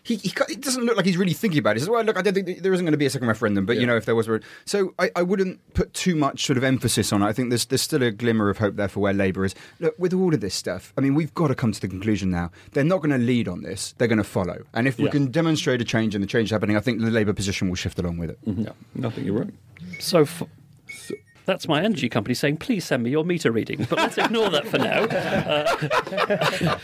[0.03, 1.75] He, he, ca- it doesn't look like he's really thinking about it.
[1.75, 3.27] He says, "Well, look, I don't think th- there isn't going to be a second
[3.27, 6.43] referendum, but you know, if there was, a- so I, I wouldn't put too much
[6.45, 7.25] sort of emphasis on it.
[7.27, 9.53] I think there's there's still a glimmer of hope there for where Labour is.
[9.79, 12.31] Look, with all of this stuff, I mean, we've got to come to the conclusion
[12.31, 12.49] now.
[12.71, 14.63] They're not going to lead on this; they're going to follow.
[14.73, 17.11] And if we can demonstrate a change and the change is happening, I think the
[17.11, 18.39] Labour position will shift along with it.
[18.45, 19.25] yeah, nothing.
[19.25, 19.53] You're right.
[19.99, 20.21] So.
[20.21, 20.43] F-
[21.45, 24.67] that's my energy company saying, please send me your meter readings, but let's ignore that
[24.67, 25.05] for now.
[25.05, 26.77] Uh,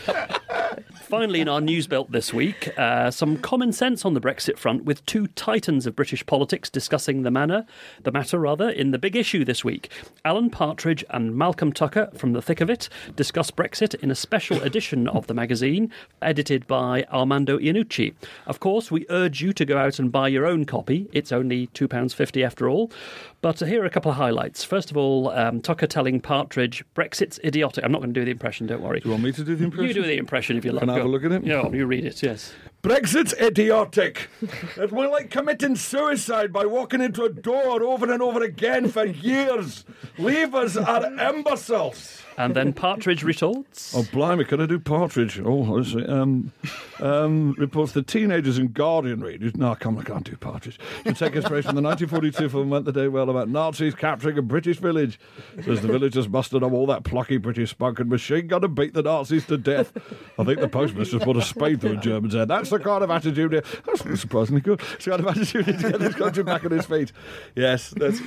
[1.08, 4.84] finally, in our news belt this week, uh, some common sense on the Brexit front
[4.84, 7.64] with two titans of British politics discussing the manner,
[8.02, 9.90] the matter rather, in the big issue this week.
[10.24, 14.62] Alan Partridge and Malcolm Tucker from The Thick of It discuss Brexit in a special
[14.62, 15.90] edition of the magazine,
[16.20, 18.14] edited by Armando Iannucci.
[18.46, 21.08] Of course, we urge you to go out and buy your own copy.
[21.12, 22.92] It's only £2.50 after all.
[23.40, 24.64] But here are a couple of highlights.
[24.64, 27.84] First of all, um, Tucker telling Partridge, Brexit's idiotic.
[27.84, 29.00] I'm not going to do the impression, don't worry.
[29.00, 29.86] Do you want me to do the impression?
[29.86, 30.80] You do the impression if you like.
[30.80, 31.44] Can I have Go a look at it?
[31.44, 32.52] Yeah, you read it, yes.
[32.82, 34.28] Brexit's idiotic.
[34.76, 39.04] It's more like committing suicide by walking into a door over and over again for
[39.04, 39.84] years.
[40.16, 42.22] Leavers are imbeciles.
[42.36, 43.92] And then Partridge retorts.
[43.96, 45.40] Oh, blimey, can I do Partridge?
[45.40, 46.04] Oh, let's see.
[46.06, 46.52] Um,
[47.00, 49.56] um, reports the teenagers in Guardian readers.
[49.56, 50.78] No, come on, I can't do Partridge.
[51.04, 54.42] To take inspiration from the 1942 film Went the Day Well about Nazis capturing a
[54.42, 55.18] British village.
[55.64, 58.94] Says the villagers mustered up all that plucky British spunk and machine gun and beat
[58.94, 59.92] the Nazis to death.
[60.38, 62.46] I think the postmistress put a spade through a German's head.
[62.46, 63.52] That's the kind of attitude.
[63.52, 64.80] here- That's surprisingly good.
[64.94, 67.12] It's the kind of attitude to get this country back on his feet.
[67.54, 68.20] Yes, that's,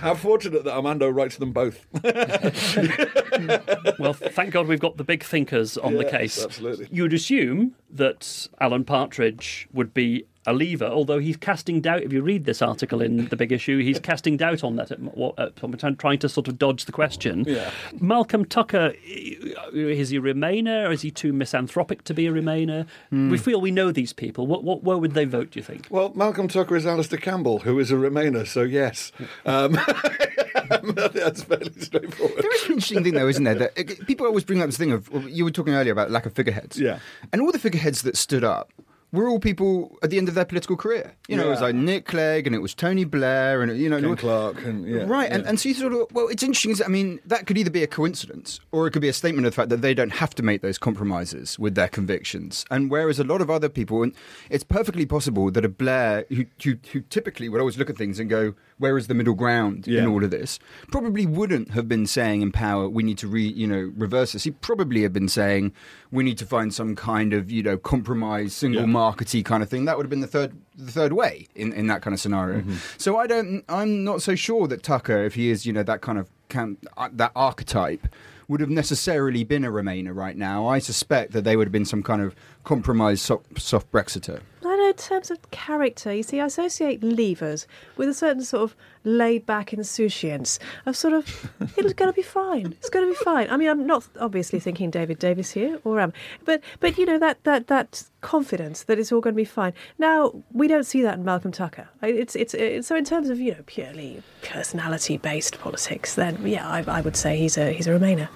[0.00, 1.86] how fortunate that Armando writes them both.
[3.98, 6.42] Well, thank God we've got the big thinkers on the case.
[6.42, 6.88] absolutely.
[6.90, 12.02] You'd assume that Alan Partridge would be a lever, although he's casting doubt.
[12.02, 15.00] If you read this article in the big issue, he's casting doubt on that, at,
[15.00, 15.52] what- at,
[15.84, 17.44] at, trying to sort of dodge the question.
[17.46, 17.70] Yeah.
[18.00, 20.88] Malcolm Tucker, is he a Remainer?
[20.88, 22.86] Or is he too misanthropic to be a Remainer?
[23.10, 23.30] Hmm.
[23.30, 24.46] We feel we know these people.
[24.46, 25.86] What, what, where would they vote, do you think?
[25.90, 29.12] Well, Malcolm Tucker is Alastair Campbell, who is a Remainer, so yes.
[29.44, 29.72] Um,
[30.94, 32.42] that's fairly straightforward.
[32.42, 33.54] There is an interesting thing, though, isn't there?
[33.54, 36.26] That uh, people always bring up this thing of you were talking earlier about lack
[36.26, 36.78] of figureheads.
[36.78, 36.98] Yeah.
[37.32, 38.72] and all the figureheads that stood up
[39.16, 41.14] were all people at the end of their political career.
[41.28, 44.00] You know, it was like Nick Clegg, and it was Tony Blair, and you know,
[44.00, 45.30] Ken Clarke, and yeah, right.
[45.30, 45.48] And, yeah.
[45.48, 46.74] and so you sort of well, it's interesting.
[46.84, 49.52] I mean, that could either be a coincidence or it could be a statement of
[49.52, 52.64] the fact that they don't have to make those compromises with their convictions.
[52.70, 54.12] And whereas a lot of other people, and
[54.50, 58.18] it's perfectly possible that a Blair who who, who typically would always look at things
[58.18, 60.58] and go, "Where is the middle ground in all of this?"
[60.90, 64.44] Probably wouldn't have been saying in power, "We need to re you know reverse this."
[64.44, 65.72] He probably have been saying,
[66.10, 68.86] "We need to find some kind of you know compromise, single Yeah.
[69.06, 71.86] Markety kind of thing." That would have been the third the third way in, in
[71.86, 72.60] that kind of scenario.
[72.60, 72.76] Mm-hmm.
[72.98, 73.64] So I don't.
[73.68, 76.86] I'm not so sure that Tucker, if he is you know that kind of camp,
[76.96, 78.06] uh, that archetype.
[78.48, 80.68] Would have necessarily been a Remainer right now.
[80.68, 84.40] I suspect that they would have been some kind of compromised soft, soft Brexiter.
[84.64, 87.66] I know in terms of character, you see, I associate levers
[87.96, 92.22] with a certain sort of laid back insouciance of sort of, it's going to be
[92.22, 92.66] fine.
[92.78, 93.50] It's going to be fine.
[93.50, 96.12] I mean, I'm not obviously thinking David Davis here, or am,
[96.44, 99.72] but but you know that that that confidence that it's all going to be fine.
[99.98, 101.88] Now we don't see that in Malcolm Tucker.
[102.02, 106.68] It's it's, it's so in terms of you know purely personality based politics, then yeah,
[106.68, 108.28] I, I would say he's a he's a Remainer.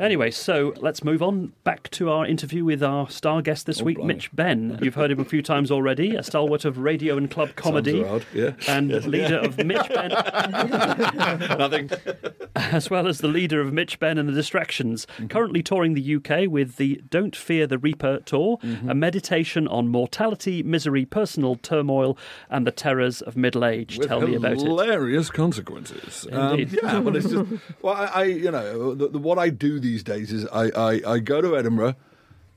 [0.00, 3.84] Anyway, so let's move on back to our interview with our star guest this oh,
[3.84, 4.14] week, blimey.
[4.14, 4.78] Mitch Benn.
[4.80, 8.24] You've heard him a few times already, a stalwart of radio and club comedy, around,
[8.32, 8.52] yeah.
[8.66, 9.04] and Yes.
[9.04, 11.90] leader of Mitch Benn Ben, Nothing.
[12.56, 15.26] as well as the leader of Mitch Benn and the Distractions, mm-hmm.
[15.26, 18.90] currently touring the UK with the Don't Fear the Reaper tour, mm-hmm.
[18.90, 18.94] a
[19.26, 22.16] meditation on mortality, misery, personal turmoil,
[22.48, 23.98] and the terrors of middle age.
[23.98, 24.60] With Tell me about it.
[24.60, 26.26] hilarious consequences.
[26.30, 26.78] Um, Indeed.
[26.82, 27.50] yeah, but it's just
[27.82, 31.00] well, I, I you know, the, the, what I do these days is I, I,
[31.14, 31.96] I go to Edinburgh,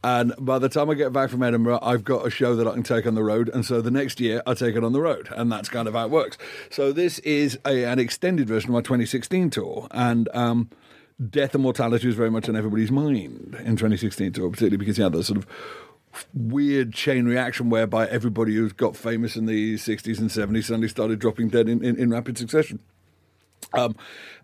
[0.04, 2.74] and by the time I get back from Edinburgh, I've got a show that I
[2.74, 5.02] can take on the road, and so the next year I take it on the
[5.02, 6.38] road, and that's kind of how it works.
[6.70, 10.30] So this is a, an extended version of my 2016 tour, and.
[10.34, 10.70] Um,
[11.30, 15.04] Death and mortality was very much on everybody's mind in 2016 tour, particularly because you
[15.04, 15.46] had that sort of
[16.34, 21.20] weird chain reaction whereby everybody who's got famous in the 60s and 70s suddenly started
[21.20, 22.80] dropping dead in, in, in rapid succession.
[23.74, 23.96] Um,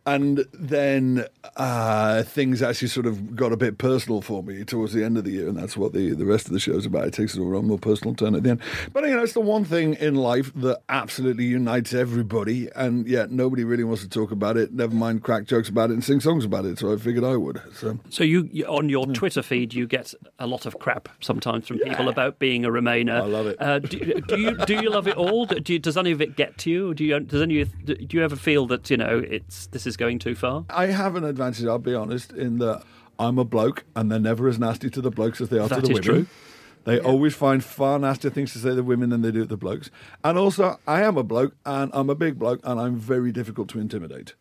[0.05, 1.25] and then
[1.57, 5.23] uh, things actually sort of got a bit personal for me towards the end of
[5.23, 7.07] the year, and that's what the, the rest of the show's about.
[7.07, 8.61] It takes it a more personal turn at the end.
[8.93, 13.31] But you know, it's the one thing in life that absolutely unites everybody, and yet
[13.31, 14.73] nobody really wants to talk about it.
[14.73, 16.77] Never mind crack jokes about it and sing songs about it.
[16.77, 17.61] So I figured I would.
[17.73, 21.79] So So you, on your Twitter feed, you get a lot of crap sometimes from
[21.79, 23.21] people about being a Remainer.
[23.21, 23.61] I love it.
[23.61, 25.45] Uh, do, do you do you love it all?
[25.45, 26.93] Do you, does any of it get to you?
[26.93, 30.19] Do you does any do you ever feel that you know it's this is going
[30.19, 30.65] too far?
[30.69, 32.83] I have an advantage, I'll be honest, in that
[33.19, 35.75] I'm a bloke, and they're never as nasty to the blokes as they are That
[35.75, 36.25] to the is women.
[36.25, 36.27] true.
[36.83, 39.45] They always find far nastier things to say to the women than they do to
[39.47, 39.89] the blokes.
[40.23, 43.69] And also, I am a bloke, and I'm a big bloke, and I'm very difficult
[43.69, 44.35] to intimidate.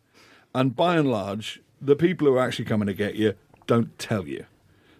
[0.53, 3.33] And by and large, the people who are actually coming to get you
[3.65, 4.45] don't tell you.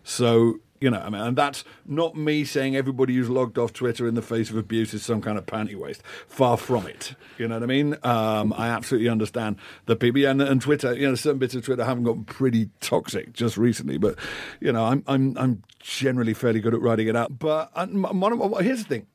[0.03, 4.07] So, you know, I mean, and that's not me saying everybody who's logged off Twitter
[4.07, 6.03] in the face of abuse is some kind of panty waste.
[6.27, 7.15] Far from it.
[7.37, 7.95] You know what I mean?
[8.03, 10.93] Um, I absolutely understand the people and, and Twitter.
[10.93, 14.17] You know, certain bits of Twitter haven't gotten pretty toxic just recently, but
[14.59, 17.39] you know, I'm I'm I'm generally fairly good at writing it out.
[17.39, 19.07] But m- one of- here's the thing: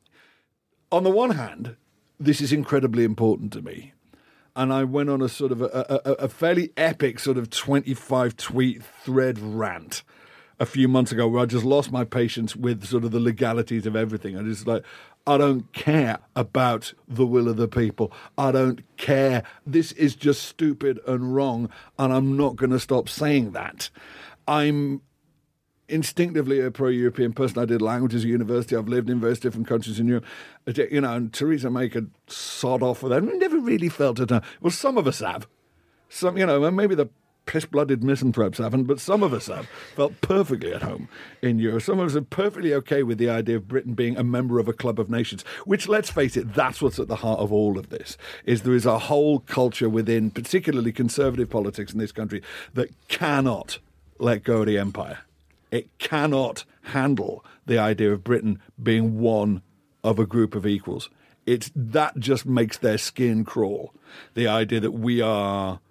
[0.91, 1.75] on the one hand,
[2.19, 3.93] this is incredibly important to me.
[4.55, 8.35] And I went on a sort of a, a- a fairly epic sort of 25
[8.35, 10.03] tweet thread rant
[10.61, 13.87] a few months ago where I just lost my patience with sort of the legalities
[13.87, 14.37] of everything.
[14.37, 14.83] I just like,
[15.25, 18.13] I don't care about the will of the people.
[18.37, 19.41] I don't care.
[19.65, 21.67] This is just stupid and wrong.
[21.97, 23.89] And I'm not going to stop saying that.
[24.47, 25.01] I'm
[25.89, 27.57] instinctively a pro-European person.
[27.57, 28.75] I did languages at university.
[28.75, 30.25] I've lived in various different countries in Europe.
[30.67, 33.23] You know, and Theresa May could sod off with that.
[33.23, 34.29] I never really felt it.
[34.29, 35.47] Well, some of us have.
[36.07, 37.09] Some, you know, and maybe the
[37.51, 41.09] piss-blooded misanthropes haven't, but some of us have felt perfectly at home
[41.41, 41.81] in Europe.
[41.81, 44.69] Some of us are perfectly okay with the idea of Britain being a member of
[44.69, 45.43] a club of nations.
[45.65, 48.17] Which, let's face it, that's what's at the heart of all of this.
[48.45, 52.41] Is there is a whole culture within, particularly conservative politics in this country,
[52.73, 53.79] that cannot
[54.17, 55.19] let go of the empire.
[55.71, 59.61] It cannot handle the idea of Britain being one
[60.05, 61.09] of a group of equals.
[61.45, 63.93] It's that just makes their skin crawl.
[64.35, 65.81] The idea that we are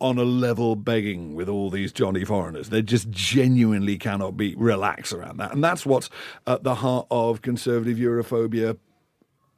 [0.00, 2.70] on a level begging with all these Johnny foreigners.
[2.70, 5.52] They just genuinely cannot be relax around that.
[5.52, 6.10] And that's what's
[6.46, 8.78] at the heart of conservative Europhobia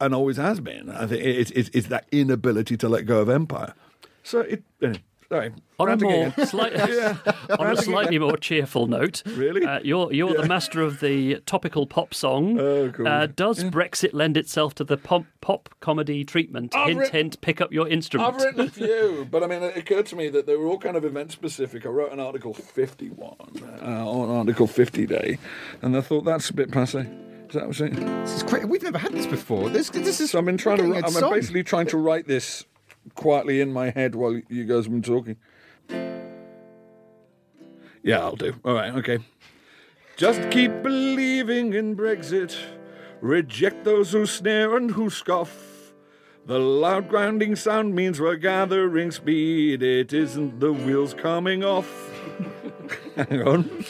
[0.01, 0.91] and always has been.
[0.91, 3.75] I think it's, it's, it's that inability to let go of empire.
[4.23, 5.53] So it, anyway, sorry.
[5.79, 6.47] On a more again.
[6.47, 6.81] slightly,
[7.59, 9.65] on a slightly more cheerful note, Really?
[9.65, 12.59] uh, you're you're the master of the topical pop song.
[12.59, 13.07] Oh, cool.
[13.07, 16.75] uh, does Brexit lend itself to the pop, pop comedy treatment?
[16.75, 17.41] I've hint, writ- hint.
[17.43, 18.35] Pick up your instrument.
[18.35, 20.79] I've written a few, but I mean, it occurred to me that they were all
[20.79, 21.85] kind of event specific.
[21.85, 23.37] I wrote an article 51
[23.83, 25.39] uh, on Article 50 Day,
[25.83, 27.01] and I thought that's a bit passe.
[27.01, 27.95] Is that what I'm saying?
[28.23, 28.67] This is great.
[28.69, 29.69] We've never had this before.
[29.71, 30.31] This this is.
[30.33, 30.83] So I've been trying to.
[30.85, 31.33] we're wri- getting I'm song.
[31.33, 32.65] basically trying to write this
[33.15, 35.37] quietly in my head while you guys have been talking.
[38.03, 38.55] Yeah, I'll do.
[38.65, 39.19] All right, okay.
[40.17, 42.57] Just keep believing in Brexit.
[43.21, 45.93] Reject those who sneer and who scoff.
[46.47, 49.83] The loud grinding sound means we're gathering speed.
[49.83, 52.13] It isn't the wheels coming off.
[53.17, 53.85] Hang on.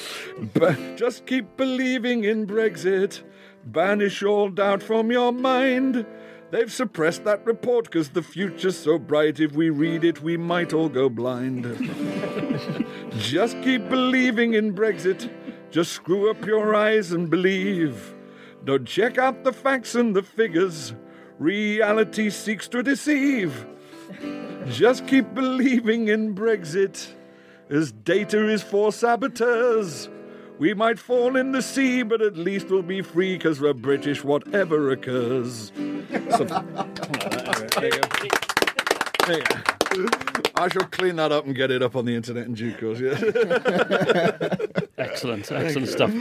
[0.55, 3.23] But just keep believing in Brexit.
[3.67, 6.07] Banish all doubt from your mind.
[6.57, 9.41] They've suppressed that report because the future's so bright.
[9.41, 11.65] If we read it, we might all go blind.
[13.19, 15.31] just keep believing in Brexit.
[15.71, 18.15] Just screw up your eyes and believe.
[18.65, 20.95] Don't check out the facts and the figures.
[21.39, 23.67] Reality seeks to deceive.
[24.71, 27.07] Just keep believing in Brexit,
[27.69, 30.09] as data is for saboteurs.
[30.59, 34.25] We might fall in the sea, but at least we'll be free because we're British,
[34.25, 35.71] whatever occurs.
[36.31, 38.09] So- there you go.
[39.27, 40.07] There you go.
[40.55, 43.01] I shall clean that up and get it up on the internet in due course.
[43.01, 43.19] Yeah.
[44.99, 46.13] Excellent, excellent stuff.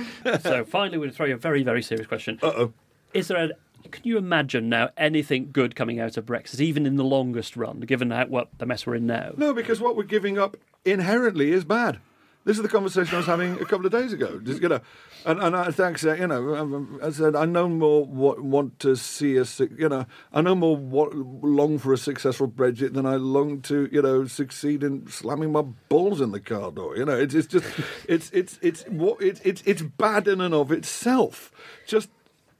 [0.41, 2.39] so finally, we're going to throw you a very, very serious question.
[2.43, 2.73] Uh-oh.
[3.13, 6.95] Is there a Can you imagine now anything good coming out of Brexit, even in
[6.95, 9.31] the longest run, given how, what the mess we're in now?
[9.37, 11.99] No, because what we're giving up inherently is bad.
[12.45, 14.39] This is the conversation I was having a couple of days ago.
[14.39, 14.79] Just you know,
[15.25, 18.95] and, and I thanks you know, um, I said I no more want, want to
[18.95, 23.15] see a, You know, I no more want, long for a successful Brexit than I
[23.15, 26.95] long to you know succeed in slamming my balls in the car door.
[26.95, 27.65] You know, it's, it's just
[28.07, 31.51] it's it's it's what it's it's it's bad in and of itself.
[31.87, 32.09] Just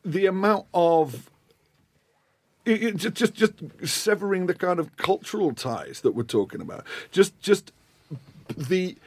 [0.04, 1.30] the amount of
[2.66, 3.54] it, just, just just
[3.88, 6.84] severing the kind of cultural ties that we're talking about.
[7.12, 7.72] Just just
[8.58, 8.98] the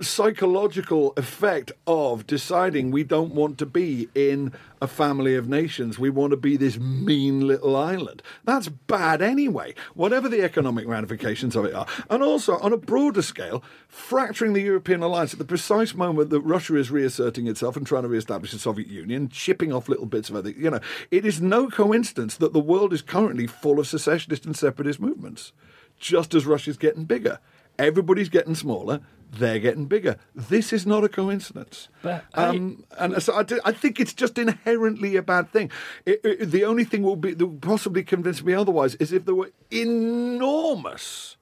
[0.00, 5.98] psychological effect of deciding we don't want to be in a family of nations.
[5.98, 8.22] We want to be this mean little island.
[8.44, 11.86] That's bad anyway, whatever the economic ramifications of it are.
[12.10, 16.40] And also, on a broader scale, fracturing the European alliance at the precise moment that
[16.40, 20.30] Russia is reasserting itself and trying to re-establish the Soviet Union, chipping off little bits
[20.30, 20.56] of it.
[20.56, 20.80] You know,
[21.10, 25.52] it is no coincidence that the world is currently full of secessionist and separatist movements,
[25.98, 27.38] just as Russia's getting bigger.
[27.78, 29.00] Everybody's getting smaller.
[29.30, 30.16] They're getting bigger.
[30.34, 31.88] This is not a coincidence.
[32.34, 35.70] I- um, and so I, do- I think it's just inherently a bad thing.
[36.06, 39.24] It, it- the only thing will be that will possibly convince me otherwise is if
[39.24, 41.36] there were enormous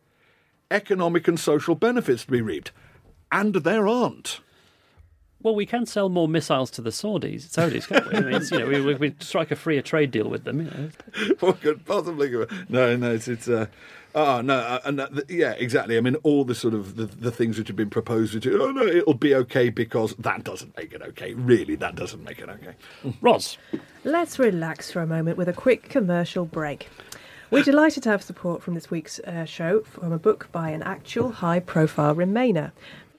[0.70, 2.72] economic and social benefits to be reaped,
[3.30, 4.40] and there aren't.
[5.44, 8.16] Well, we can sell more missiles to the Saudis, Saudis, can't we?
[8.16, 10.62] I mean, you know, we, we, we strike a freer trade deal with them.
[10.62, 10.90] You know.
[11.40, 12.46] what could possibly go?
[12.70, 13.46] No, no, it's it's.
[13.46, 13.66] Uh,
[14.14, 15.98] oh no, uh, and that, yeah, exactly.
[15.98, 18.70] I mean, all the sort of the, the things which have been proposed, which oh
[18.70, 21.34] no, it'll be okay because that doesn't make it okay.
[21.34, 22.74] Really, that doesn't make it okay.
[23.20, 23.58] Ros,
[24.02, 26.88] Let's relax for a moment with a quick commercial break.
[27.50, 30.82] We're delighted to have support from this week's uh, show from a book by an
[30.82, 32.72] actual high profile Remainer.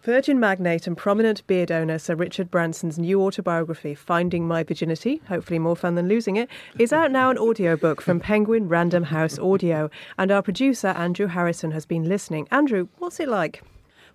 [0.06, 5.58] Virgin magnate and prominent beard owner Sir Richard Branson's new autobiography, Finding My Virginity, hopefully
[5.58, 6.48] more fun than losing it,
[6.78, 9.90] is out now an audiobook from Penguin Random House Audio.
[10.20, 12.48] And our producer, Andrew Harrison, has been listening.
[12.52, 13.64] Andrew, what's it like?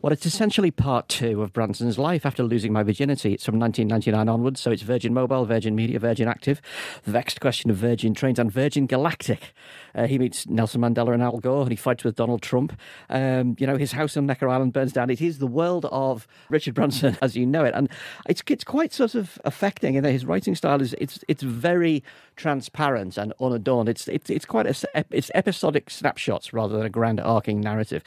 [0.03, 3.35] Well, it's essentially part two of Branson's life after losing my virginity.
[3.35, 6.63] It's from 1999 onwards, so it's Virgin Mobile, Virgin Media, Virgin Active,
[7.05, 9.53] the vexed question of Virgin Trains, and Virgin Galactic.
[9.95, 12.73] Uh, he meets Nelson Mandela and Al Gore, and he fights with Donald Trump.
[13.11, 15.11] Um, you know, his house on Necker Island burns down.
[15.11, 17.91] It is the world of Richard Branson as you know it, and
[18.27, 19.99] it's it's quite sort of affecting.
[19.99, 22.03] And his writing style is it's it's very
[22.37, 23.91] transparent and unadorned.
[23.91, 28.03] It's it's it's quite a, it's episodic snapshots rather than a grand arcing narrative.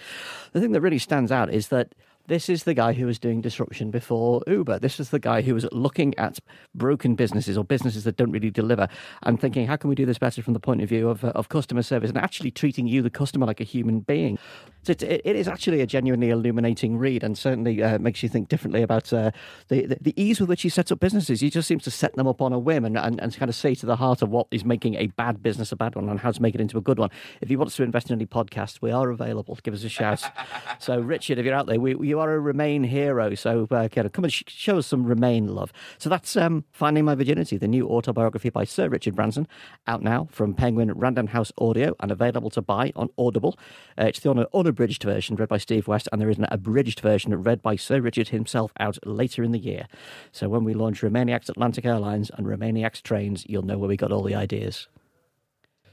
[0.54, 1.83] The thing that really stands out is that
[2.28, 4.80] this is the guy who was doing disruption before Uber.
[4.80, 6.40] This is the guy who was looking at
[6.74, 8.88] broken businesses or businesses that don't really deliver
[9.24, 11.30] and thinking, how can we do this better from the point of view of, uh,
[11.36, 14.40] of customer service and actually treating you, the customer, like a human being.
[14.84, 18.50] So it, it is actually a genuinely illuminating read and certainly uh, makes you think
[18.50, 19.32] differently about uh,
[19.70, 21.42] the, the, the ease with which he sets up businesses.
[21.42, 23.56] He just seems to set them up on a whim and, and, and kind of
[23.56, 26.20] say to the heart of what is making a bad business a bad one and
[26.20, 27.10] how to make it into a good one.
[27.42, 29.58] If he wants to invest in any podcasts, we are available.
[29.64, 30.24] Give us a shout.
[30.80, 33.36] so, Richard, if you're out there, we, you are a Remain hero.
[33.36, 35.72] So, uh, kind of come and sh- show us some Remain love.
[35.98, 39.48] So, that's um, Finding My Virginity, the new autobiography by Sir Richard Branson,
[39.88, 43.58] out now from Penguin Random House Audio and available to buy on Audible.
[43.98, 47.00] Uh, it's the un- unabridged version read by Steve West, and there is an abridged
[47.00, 49.86] version read by Sir Richard himself out later in the year.
[50.32, 54.12] So, when we launch Remainiacs Atlantic Airlines and Remainiacs trains, you'll know where we got
[54.12, 54.88] all the ideas.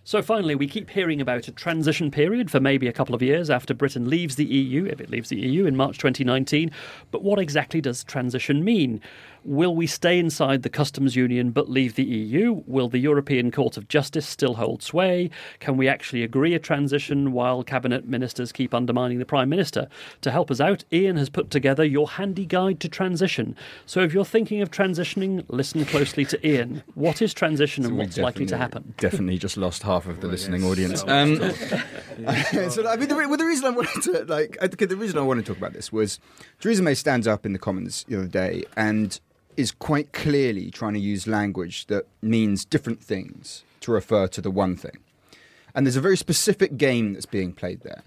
[0.03, 3.51] So finally, we keep hearing about a transition period for maybe a couple of years
[3.51, 6.71] after Britain leaves the EU, if it leaves the EU in March 2019.
[7.11, 9.03] But what exactly does transition mean?
[9.45, 12.63] Will we stay inside the customs union but leave the EU?
[12.67, 15.31] Will the European Court of Justice still hold sway?
[15.61, 19.89] Can we actually agree a transition while cabinet ministers keep undermining the prime minister?
[20.21, 23.57] To help us out, Ian has put together your handy guide to transition.
[23.87, 26.83] So if you're thinking of transitioning, listen closely to Ian.
[26.95, 28.95] What is transition and what's likely to happen?
[28.99, 31.03] Definitely just lost half of the listening audience.
[31.07, 31.37] Um,
[32.71, 35.23] so I mean, the, well, the reason I wanted to like, I the reason I
[35.23, 36.21] wanted to talk about this was
[36.61, 39.19] Theresa May stands up in the Commons the other day and
[39.61, 44.51] is quite clearly trying to use language that means different things to refer to the
[44.51, 44.99] one thing,
[45.75, 48.03] and there's a very specific game that's being played there.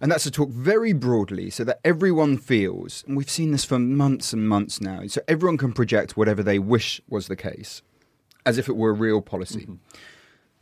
[0.00, 3.78] And that's to talk very broadly so that everyone feels, and we've seen this for
[3.78, 7.82] months and months now, so everyone can project whatever they wish was the case
[8.44, 9.60] as if it were a real policy.
[9.60, 9.74] Mm-hmm.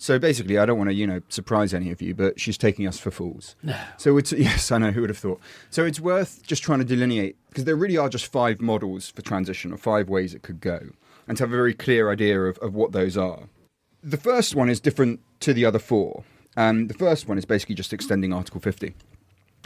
[0.01, 2.86] So basically, I don't want to, you know, surprise any of you, but she's taking
[2.86, 3.55] us for fools.
[3.98, 5.40] So it's yes, I know who would have thought.
[5.68, 9.20] So it's worth just trying to delineate because there really are just five models for
[9.20, 10.80] transition or five ways it could go,
[11.28, 13.51] and to have a very clear idea of, of what those are.
[14.03, 16.24] The first one is different to the other four.
[16.57, 18.94] Um, the first one is basically just extending Article 50.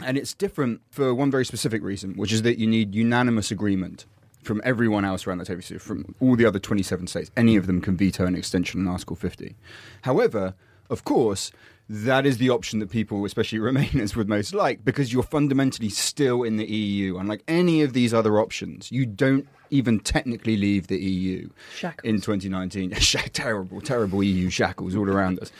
[0.03, 4.05] And it's different for one very specific reason, which is that you need unanimous agreement
[4.45, 7.67] from everyone else around the table, so from all the other 27 states, any of
[7.67, 9.55] them can veto an extension on Article 50.
[10.03, 10.53] However,
[10.89, 11.51] of course,
[11.89, 16.43] that is the option that people, especially Remainers, would most like because you're fundamentally still
[16.43, 17.17] in the EU.
[17.17, 22.07] Unlike any of these other options, you don't even technically leave the EU Shackles.
[22.07, 22.91] in 2019.
[23.33, 25.51] Terrible, terrible EU shackles all around us.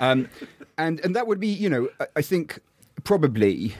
[0.00, 0.28] Um,
[0.78, 2.60] and, and that would be, you know, I, I think
[3.02, 3.74] probably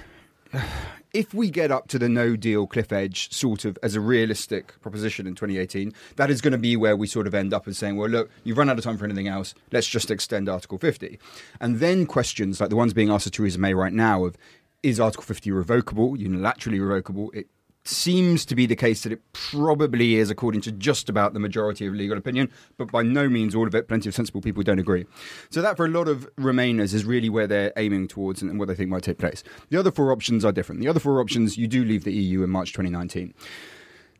[1.13, 4.81] if we get up to the no deal cliff edge sort of as a realistic
[4.81, 7.79] proposition in 2018, that is going to be where we sort of end up as
[7.79, 9.55] saying, well, look, you've run out of time for anything else.
[9.73, 11.19] Let's just extend Article 50.
[11.61, 14.37] And then questions like the ones being asked to Theresa May right now of
[14.83, 17.31] is Article 50 revocable, unilaterally revocable?
[17.33, 17.49] It
[17.89, 21.87] seems to be the case that it probably is, according to just about the majority
[21.87, 23.89] of legal opinion, but by no means all of it.
[23.89, 25.07] Plenty of sensible people don't agree.
[25.51, 28.69] So that, for a lot of Remainers, is really where they're aiming towards and what
[28.69, 29.43] they think might take place.
[29.71, 30.81] The other four options are different.
[30.81, 33.35] The other four options, you do leave the EU in March 2019.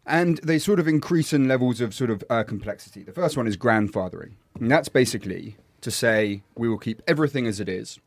[0.07, 3.03] And they sort of increase in levels of sort of uh, complexity.
[3.03, 4.33] The first one is grandfathering.
[4.59, 8.01] And that's basically to say we will keep everything as it is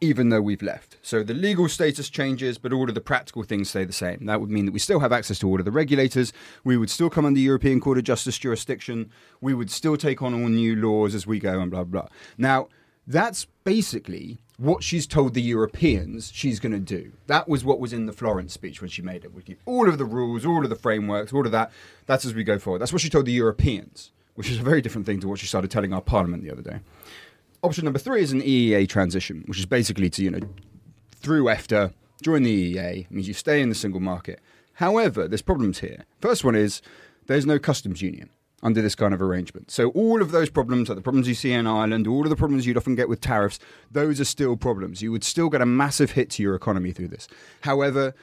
[0.00, 0.96] even though we've left.
[1.02, 4.26] So the legal status changes, but all of the practical things stay the same.
[4.26, 6.32] That would mean that we still have access to all of the regulators.
[6.64, 9.10] We would still come under European Court of Justice jurisdiction.
[9.40, 12.08] We would still take on all new laws as we go and blah, blah.
[12.36, 12.68] Now,
[13.06, 17.12] that's basically what she's told the Europeans she's going to do.
[17.26, 19.34] That was what was in the Florence speech when she made it.
[19.34, 21.72] We keep all of the rules, all of the frameworks, all of that.
[22.06, 22.80] That's as we go forward.
[22.80, 25.46] That's what she told the Europeans, which is a very different thing to what she
[25.46, 26.80] started telling our parliament the other day.
[27.64, 30.40] Option number three is an EEA transition, which is basically to, you know,
[31.16, 34.38] through EFTA, join the EEA, means you stay in the single market.
[34.74, 36.04] However, there's problems here.
[36.20, 36.82] First one is
[37.26, 38.28] there's no customs union
[38.62, 39.70] under this kind of arrangement.
[39.70, 42.36] So all of those problems, like the problems you see in Ireland, all of the
[42.36, 43.58] problems you'd often get with tariffs,
[43.90, 45.00] those are still problems.
[45.00, 47.28] You would still get a massive hit to your economy through this.
[47.62, 48.14] However,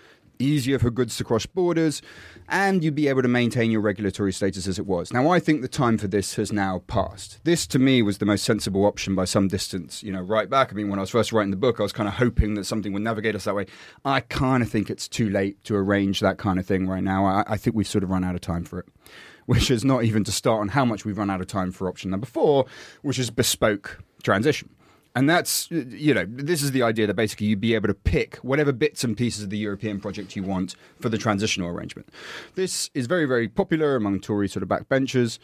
[0.41, 2.01] easier for goods to cross borders,
[2.49, 5.13] and you'd be able to maintain your regulatory status as it was.
[5.13, 7.39] Now, I think the time for this has now passed.
[7.43, 10.03] This, to me, was the most sensible option by some distance.
[10.03, 10.71] You know, right back.
[10.71, 12.65] I mean, when I was first writing the book, I was kind of hoping that
[12.65, 13.67] something would navigate us that way.
[14.03, 17.25] I kind of think it's too late to arrange that kind of thing right now.
[17.25, 18.85] I, I think we've sort of run out of time for it.
[19.47, 21.89] Which is not even to start on how much we've run out of time for
[21.89, 22.67] option number four,
[23.01, 24.69] which is bespoke transition.
[25.15, 28.37] And that's, you know, this is the idea that basically you'd be able to pick
[28.37, 32.09] whatever bits and pieces of the European project you want for the transitional arrangement.
[32.55, 35.37] This is very, very popular among Tory sort of backbenchers.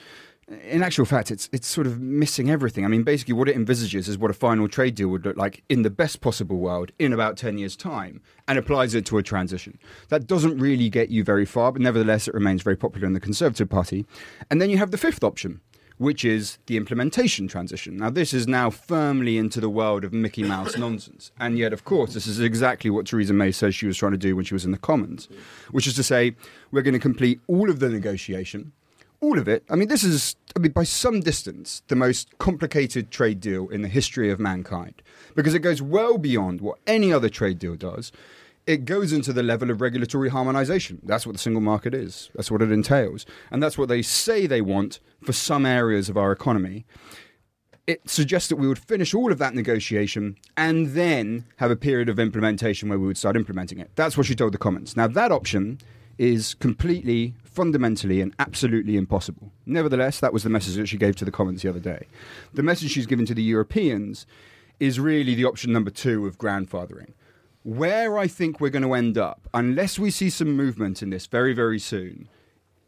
[0.63, 2.85] In actual fact, it's it's sort of missing everything.
[2.85, 5.61] I mean, basically, what it envisages is what a final trade deal would look like
[5.67, 9.23] in the best possible world in about 10 years' time and applies it to a
[9.23, 9.77] transition.
[10.07, 13.19] That doesn't really get you very far, but nevertheless, it remains very popular in the
[13.19, 14.05] Conservative Party.
[14.49, 15.59] And then you have the fifth option,
[15.97, 17.97] which is the implementation transition.
[17.97, 21.31] Now, this is now firmly into the world of Mickey Mouse nonsense.
[21.39, 24.17] And yet, of course, this is exactly what Theresa May says she was trying to
[24.17, 25.27] do when she was in the Commons,
[25.71, 26.35] which is to say,
[26.71, 28.71] we're going to complete all of the negotiation.
[29.19, 29.63] All of it.
[29.67, 33.81] I mean, this is, I mean, by some distance, the most complicated trade deal in
[33.81, 35.01] the history of mankind
[35.33, 38.11] because it goes well beyond what any other trade deal does
[38.67, 40.99] it goes into the level of regulatory harmonization.
[41.01, 42.29] That's what the single market is.
[42.35, 43.25] That's what it entails.
[43.49, 46.85] And that's what they say they want for some areas of our economy.
[47.87, 52.09] It suggests that we would finish all of that negotiation and then have a period
[52.09, 53.91] of implementation where we would start implementing it.
[53.95, 54.97] That's what she told the Commons.
[54.97, 55.79] Now, that option
[56.17, 59.53] is completely, fundamentally, and absolutely impossible.
[59.65, 62.07] Nevertheless, that was the message that she gave to the Commons the other day.
[62.53, 64.25] The message she's given to the Europeans
[64.81, 67.13] is really the option number two of grandfathering
[67.67, 71.27] where I think we're going to end up, unless we see some movement in this
[71.27, 72.29] very, very soon,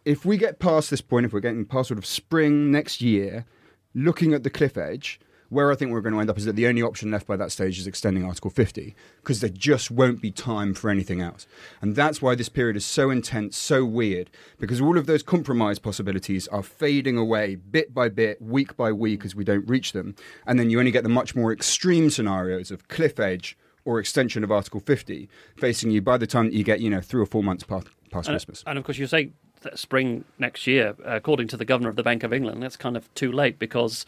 [0.05, 3.45] if we get past this point, if we're getting past sort of spring next year,
[3.93, 5.19] looking at the cliff edge,
[5.49, 7.36] where I think we're going to end up is that the only option left by
[7.36, 11.45] that stage is extending Article 50, because there just won't be time for anything else.
[11.82, 15.77] And that's why this period is so intense, so weird, because all of those compromise
[15.77, 20.15] possibilities are fading away bit by bit, week by week, as we don't reach them.
[20.47, 23.57] And then you only get the much more extreme scenarios of cliff edge
[23.90, 25.28] or extension of Article 50
[25.58, 27.88] facing you by the time that you get, you know, three or four months past,
[28.12, 28.64] past And, Christmas.
[28.68, 29.32] and of course, you say
[29.62, 32.96] that spring next year, according to the governor of the Bank of England, that's kind
[32.96, 34.06] of too late because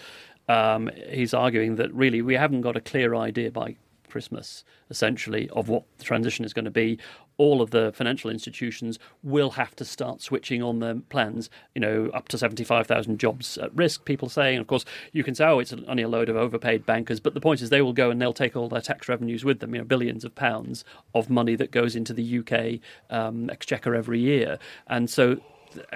[0.47, 3.75] um, he's arguing that really we haven't got a clear idea by
[4.07, 6.99] Christmas, essentially, of what the transition is going to be.
[7.41, 11.49] All of the financial institutions will have to start switching on their plans.
[11.73, 14.05] You know, up to seventy-five thousand jobs at risk.
[14.05, 17.19] People saying, of course, you can say, "Oh, it's only a load of overpaid bankers,"
[17.19, 19.59] but the point is, they will go and they'll take all their tax revenues with
[19.59, 19.73] them.
[19.73, 20.85] You know, billions of pounds
[21.15, 22.79] of money that goes into the UK
[23.09, 25.39] um, exchequer every year, and so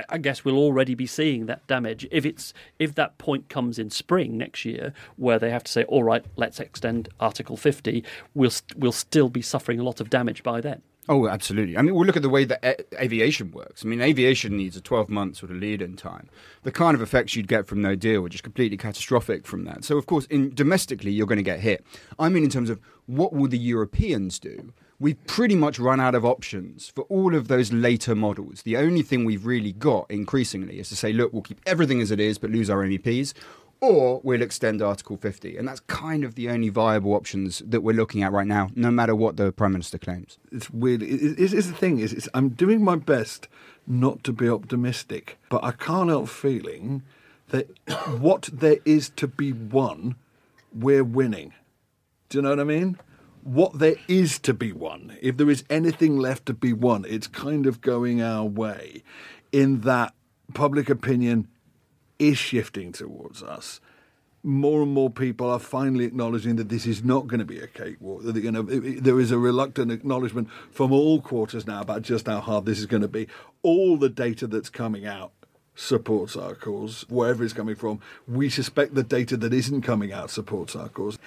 [0.10, 3.90] I guess we'll already be seeing that damage if it's if that point comes in
[3.90, 8.04] spring next year where they have to say, all right, let's extend Article 50.
[8.34, 10.82] We'll we'll still be suffering a lot of damage by then.
[11.08, 11.78] Oh, absolutely.
[11.78, 13.86] I mean, we'll look at the way that a- aviation works.
[13.86, 16.30] I mean, aviation needs a 12 month sort of lead in time.
[16.64, 19.84] The kind of effects you'd get from no deal are just completely catastrophic from that.
[19.84, 21.86] So, of course, in domestically, you're going to get hit.
[22.18, 24.74] I mean, in terms of what will the Europeans do?
[24.98, 28.62] We've pretty much run out of options for all of those later models.
[28.62, 32.12] The only thing we've really got increasingly is to say, look, we'll keep everything as
[32.12, 33.34] it is, but lose our MEPs,
[33.82, 35.58] or we'll extend Article 50.
[35.58, 38.92] And that's kind of the only viable options that we're looking at right now, no
[38.92, 40.38] matter what the Prime Minister claims.
[40.52, 41.04] it's weird.
[41.04, 43.48] It, it, it's, it's the thing is, it's, I'm doing my best
[43.88, 47.04] not to be optimistic, but I can't help feeling
[47.50, 47.68] that
[48.20, 50.16] what there is to be won,
[50.74, 51.54] we're winning.
[52.30, 52.98] Do you know what I mean?
[53.44, 57.28] What there is to be won, if there is anything left to be won, it's
[57.28, 59.04] kind of going our way.
[59.52, 60.16] In that
[60.54, 61.48] public opinion
[62.20, 63.80] is shifting towards us
[64.46, 67.68] more and more people are finally acknowledging that this is not going to be a
[67.68, 68.22] cakewalk.
[68.24, 72.40] That you know, there is a reluctant acknowledgement from all quarters now about just how
[72.40, 73.28] hard this is going to be.
[73.64, 75.32] All the data that's coming out
[75.74, 78.00] supports our cause, wherever it's coming from.
[78.28, 81.18] We suspect the data that isn't coming out supports our cause,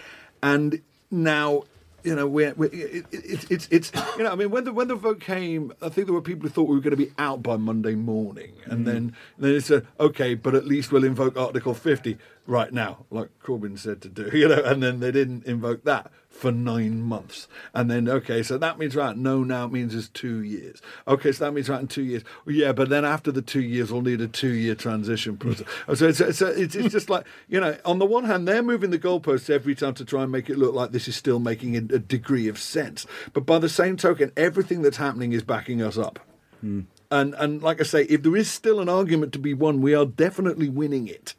[0.43, 0.81] and
[1.11, 1.65] now.
[2.09, 4.89] You know, we're, we're, it, it, it's it's you know, I mean, when the when
[4.89, 7.13] the vote came, I think there were people who thought we were going to be
[7.19, 9.15] out by Monday morning, and then mm.
[9.39, 13.79] then it said, okay, but at least we'll invoke Article 50 right now, like Corbyn
[13.79, 17.91] said to do, you know, and then they didn't invoke that for nine months, and
[17.91, 20.81] then okay, so that means right, no, now it means it's two years.
[21.07, 23.93] Okay, so that means right in two years, yeah, but then after the two years,
[23.93, 25.67] we'll need a two-year transition process.
[25.87, 25.97] Mm.
[25.97, 28.91] so it's, it's, it's, it's just like you know, on the one hand, they're moving
[28.91, 31.75] the goalposts every time to try and make it look like this is still making
[31.75, 35.83] a, a degree of sense, but by the same token, everything that's happening is backing
[35.83, 36.21] us up.
[36.65, 36.87] Mm.
[37.11, 39.95] And and like I say, if there is still an argument to be won, we
[39.95, 41.35] are definitely winning it.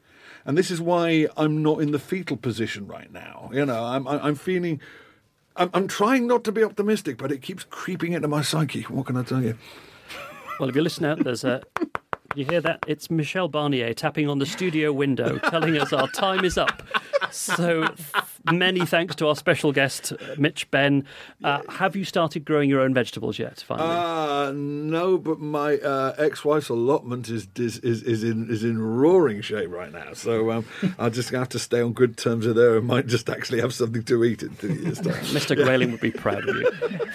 [0.50, 3.52] And this is why I'm not in the fetal position right now.
[3.54, 4.82] You know, I'm I'm feeling.
[5.56, 8.82] I'm, I'm trying not to be optimistic, but it keeps creeping into my psyche.
[8.82, 9.60] What can I tell you?
[10.60, 11.62] Well, if you listen out, there's a.
[12.34, 12.84] You hear that?
[12.88, 16.82] It's Michel Barnier tapping on the studio window, telling us our time is up.
[17.30, 17.88] So,
[18.52, 21.06] many thanks to our special guest, Mitch Benn.
[21.44, 23.64] Uh, have you started growing your own vegetables yet?
[23.68, 28.82] Finally, Uh, no, but my uh, ex-wife's allotment is, is is is in is in
[28.82, 30.14] roaring shape right now.
[30.14, 30.66] So um,
[30.98, 33.74] I'll just have to stay on good terms with her and might just actually have
[33.74, 35.14] something to eat in two years' time.
[35.36, 35.56] Mr.
[35.56, 36.72] Grayling would be proud of you.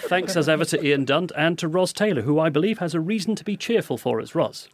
[0.07, 2.99] Thanks as ever to Ian Dunt and to Ros Taylor, who I believe has a
[2.99, 4.35] reason to be cheerful for us.
[4.35, 4.67] Ros.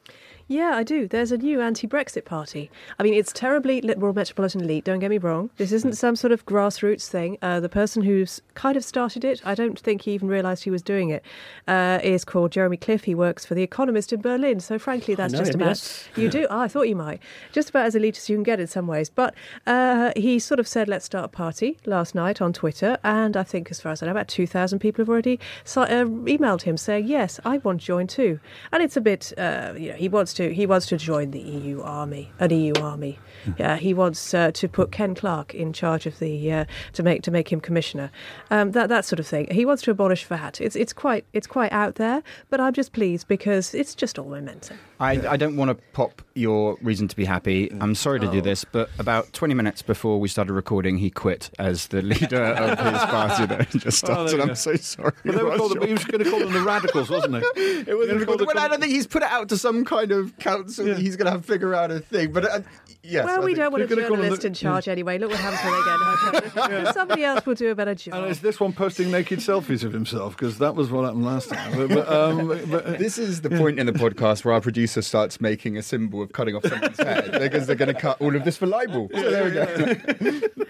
[0.48, 1.08] Yeah, I do.
[1.08, 2.70] There's a new anti Brexit party.
[3.00, 5.50] I mean, it's terribly liberal metropolitan elite, don't get me wrong.
[5.58, 7.38] This isn't some sort of grassroots thing.
[7.42, 10.70] Uh, the person who's kind of started it, I don't think he even realised he
[10.72, 11.24] was doing it,
[11.68, 13.04] uh, is called Jeremy Cliffe.
[13.06, 14.60] He works for The Economist in Berlin.
[14.60, 15.68] So, frankly, that's just about.
[15.70, 16.10] yes.
[16.16, 16.48] You do?
[16.50, 17.22] Oh, I thought you might.
[17.52, 19.10] Just about as elite as you can get in some ways.
[19.10, 19.34] But
[19.68, 22.98] uh, he sort of said, let's start a party last night on Twitter.
[23.04, 25.40] And I think, as far as I know, about 2,000 people have already
[25.76, 25.86] uh,
[26.26, 28.40] emailed him saying, yes, I want to join too.
[28.72, 31.40] And it's a bit, uh, you know, he wants to he wants to join the
[31.40, 33.20] EU army, an EU army.
[33.58, 37.24] Yeah, he wants uh, to put Ken Clarke in charge of the uh, to make
[37.24, 38.12] to make him commissioner.
[38.50, 39.48] Um, that that sort of thing.
[39.52, 40.62] He wants to abolish VAT.
[40.62, 44.30] It's it's quite it's quite out there, but I'm just pleased because it's just all
[44.30, 44.78] momentum.
[45.00, 47.72] I, I don't want to pop your reason to be happy.
[47.82, 51.50] I'm sorry to do this, but about 20 minutes before we started recording, he quit
[51.58, 54.38] as the leader of his party that just Oh, started.
[54.38, 55.12] you I'm so sorry.
[55.26, 57.80] But they were called, he was going to call them the radicals, wasn't he?
[57.88, 59.58] It was He was called the well, I don't think he's put it out to
[59.58, 60.86] some kind of council.
[60.86, 62.32] that He's going to have to figure out a thing.
[62.32, 62.60] But uh,
[63.04, 64.88] yes, Well, I we don't want a You're gonna call him journalist the- in charge
[64.88, 65.18] anyway.
[65.18, 68.14] Look what happens when they get no Somebody else will do a better job.
[68.16, 70.36] And is this one posting naked selfies of himself?
[70.38, 71.76] Because that was what happened last time.
[71.78, 75.42] But, but, um, but, This is the point in the podcast where our producer starts
[75.42, 78.44] making a symbol of cutting off someone's head because they're going to cut all of
[78.44, 79.10] this for libel.
[79.14, 80.48] So there we go.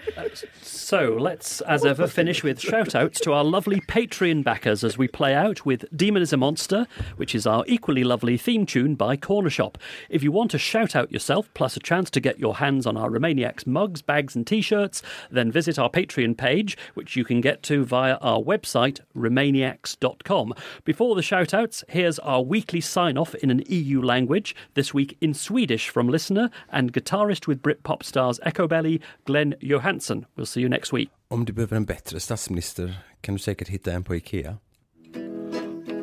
[0.62, 5.08] So let's, as ever, finish with shout outs to our lovely Patreon backers as we
[5.08, 6.86] play out with Demon is a Monster,
[7.16, 9.76] which is our equally lovely theme tune by Cornershop.
[10.08, 12.96] If you want to shout out yourself, plus a chance to get your hands on
[12.96, 17.40] our Remainiacs mugs, bags, and t shirts, then visit our Patreon page, which you can
[17.40, 20.54] get to via our website, remainiacs.com.
[20.84, 25.16] Before the shout outs, here's our weekly sign off in an EU language, this week
[25.20, 30.26] in Swedish from listener and guitarist with Britpop stars Echobelly, Glenn Johansson.
[30.36, 31.10] We'll see you next week.
[31.28, 34.56] Om du behöver en bättre statsminister kan du säkert hitta en på Ikea.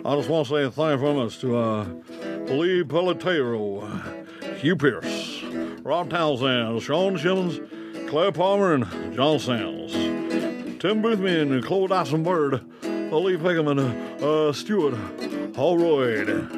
[0.09, 1.83] I just want to say thank you very much to uh,
[2.51, 5.43] Lee Pelletero, Hugh Pierce,
[5.83, 7.59] Rob Townsend, Sean Shillings,
[8.09, 9.93] Claire Palmer, and John Sands.
[9.93, 14.97] Tim Boothman Chloe Dyson Bird, Lee Peckham, and uh, Stuart
[15.55, 16.27] Holroyd.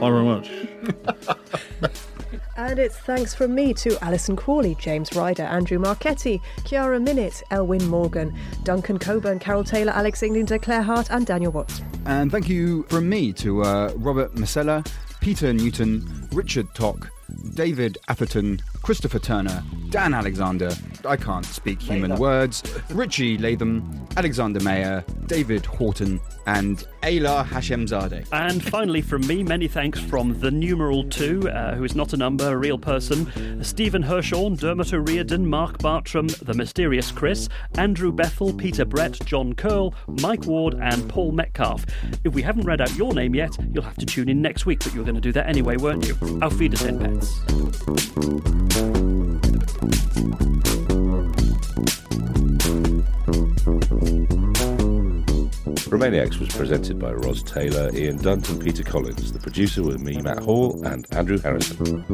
[0.00, 2.00] Thank you very much.
[2.60, 7.86] And it's thanks from me to Alison Crawley, James Ryder, Andrew Marchetti, Chiara Minute, Elwyn
[7.86, 11.80] Morgan, Duncan Coburn, Carol Taylor, Alex Englander, Claire Hart, and Daniel Watts.
[12.04, 14.86] And thank you from me to uh, Robert Masella,
[15.20, 17.10] Peter Newton, Richard Tock,
[17.54, 20.70] David Atherton, Christopher Turner, Dan Alexander,
[21.04, 28.26] I can't speak human words, Richie Latham, Alexander Mayer, David Horton, and Ayla Hashemzadeh.
[28.32, 32.16] And finally, from me, many thanks from the numeral two, uh, who is not a
[32.16, 38.52] number, a real person, Stephen Hershorn, Dermot O'Riordan, Mark Bartram, the mysterious Chris, Andrew Bethel,
[38.52, 41.84] Peter Brett, John Curl, Mike Ward, and Paul Metcalf.
[42.24, 44.80] If we haven't read out your name yet, you'll have to tune in next week,
[44.80, 46.16] but you were going to do that anyway, weren't you?
[46.42, 47.19] Auf Wiedersehen, pets.
[55.90, 59.32] Remainiacs was presented by Ros Taylor, Ian Dunt, and Peter Collins.
[59.32, 62.06] The producer was me, Matt Hall, and Andrew Harrison.